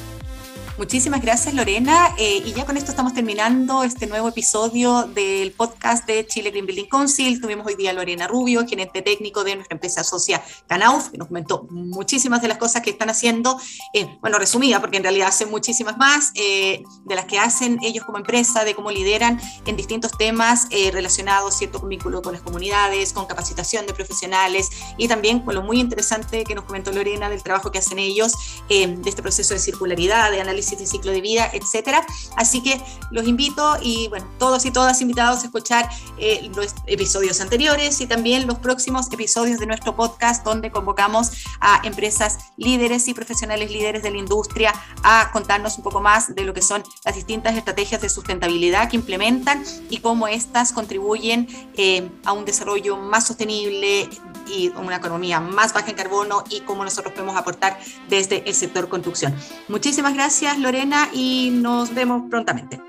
Muchísimas 0.78 1.20
gracias 1.20 1.54
Lorena. 1.54 2.14
Eh, 2.16 2.42
y 2.46 2.54
ya 2.54 2.64
con 2.64 2.78
esto 2.78 2.90
estamos 2.90 3.12
terminando 3.12 3.82
este 3.82 4.06
nuevo 4.06 4.28
episodio 4.28 5.02
del 5.02 5.52
podcast 5.52 6.06
de 6.06 6.26
Chile 6.26 6.50
Green 6.50 6.64
Building 6.64 6.88
Council. 6.88 7.42
Tuvimos 7.42 7.66
hoy 7.66 7.74
día 7.74 7.90
a 7.90 7.92
Lorena 7.92 8.26
Rubio, 8.26 8.66
gerente 8.66 9.02
técnico 9.02 9.44
de 9.44 9.56
nuestra 9.56 9.74
empresa 9.74 10.02
socia 10.02 10.42
Canauf, 10.66 11.10
que 11.10 11.18
nos 11.18 11.28
comentó 11.28 11.66
muchísimas 11.68 12.40
de 12.40 12.48
las 12.48 12.56
cosas 12.56 12.80
que 12.80 12.88
están 12.88 13.10
haciendo, 13.10 13.60
eh, 13.92 14.16
bueno, 14.22 14.38
resumida 14.38 14.80
porque 14.80 14.96
en 14.96 15.02
realidad 15.02 15.28
hacen 15.28 15.50
muchísimas 15.50 15.98
más, 15.98 16.32
eh, 16.36 16.82
de 17.04 17.14
las 17.14 17.26
que 17.26 17.38
hacen 17.38 17.78
ellos 17.82 18.06
como 18.06 18.16
empresa, 18.16 18.64
de 18.64 18.74
cómo 18.74 18.90
lideran 18.90 19.38
en 19.66 19.76
distintos 19.76 20.12
temas 20.16 20.68
relacionados, 20.92 21.54
cierto, 21.54 21.80
con 21.80 21.90
vínculo 21.90 22.22
con 22.22 22.32
las 22.32 22.42
comunidades, 22.42 23.12
con 23.12 23.26
capacitación 23.26 23.86
de 23.86 23.92
profesionales 23.92 24.70
y 24.96 25.06
también 25.06 25.40
con 25.40 25.54
lo 25.54 25.62
muy 25.62 25.80
interesante 25.80 26.44
que 26.44 26.54
nos 26.54 26.64
comentó 26.64 26.92
Lorena 26.92 27.28
del 27.28 27.42
trabajo 27.42 27.70
que 27.70 27.78
hacen 27.78 27.98
ellos, 27.98 28.32
de 28.68 29.00
este 29.04 29.22
proceso 29.22 29.52
de 29.52 29.60
circularidad, 29.60 30.30
de 30.30 30.40
análisis 30.40 30.62
de 30.78 30.86
ciclo 30.86 31.12
de 31.12 31.20
vida, 31.20 31.50
etcétera. 31.52 32.04
Así 32.36 32.62
que 32.62 32.80
los 33.10 33.26
invito 33.26 33.76
y 33.82 34.08
bueno, 34.08 34.26
todos 34.38 34.64
y 34.64 34.70
todas 34.70 35.00
invitados 35.00 35.42
a 35.42 35.46
escuchar 35.46 35.88
eh, 36.18 36.50
los 36.54 36.74
episodios 36.86 37.40
anteriores 37.40 38.00
y 38.00 38.06
también 38.06 38.46
los 38.46 38.58
próximos 38.58 39.12
episodios 39.12 39.58
de 39.58 39.66
nuestro 39.66 39.96
podcast 39.96 40.44
donde 40.44 40.70
convocamos 40.70 41.32
a 41.60 41.80
empresas 41.84 42.38
líderes 42.56 43.08
y 43.08 43.14
profesionales 43.14 43.70
líderes 43.70 44.02
de 44.02 44.10
la 44.10 44.18
industria 44.18 44.72
a 45.02 45.30
contarnos 45.32 45.76
un 45.78 45.84
poco 45.84 46.00
más 46.00 46.34
de 46.34 46.44
lo 46.44 46.54
que 46.54 46.62
son 46.62 46.82
las 47.04 47.14
distintas 47.14 47.56
estrategias 47.56 48.00
de 48.00 48.08
sustentabilidad 48.08 48.88
que 48.88 48.96
implementan 48.96 49.62
y 49.90 49.98
cómo 49.98 50.28
estas 50.28 50.72
contribuyen 50.72 51.46
eh, 51.76 52.10
a 52.24 52.32
un 52.32 52.44
desarrollo 52.44 52.96
más 52.96 53.26
sostenible 53.26 54.08
y 54.48 54.68
una 54.68 54.96
economía 54.96 55.40
más 55.40 55.72
baja 55.72 55.90
en 55.90 55.96
carbono 55.96 56.44
y 56.50 56.60
cómo 56.60 56.84
nosotros 56.84 57.12
podemos 57.12 57.36
aportar 57.36 57.78
desde 58.08 58.48
el 58.48 58.54
sector 58.54 58.88
construcción. 58.88 59.34
Muchísimas 59.68 60.14
gracias 60.14 60.58
Lorena 60.58 61.08
y 61.12 61.50
nos 61.52 61.94
vemos 61.94 62.24
prontamente. 62.30 62.80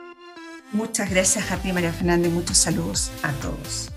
Muchas 0.71 1.09
gracias 1.09 1.51
a 1.51 1.57
ti 1.57 1.71
María 1.71 1.93
Fernanda 1.93 2.27
y 2.27 2.31
muchos 2.31 2.57
saludos 2.57 3.11
a 3.21 3.31
todos. 3.33 3.91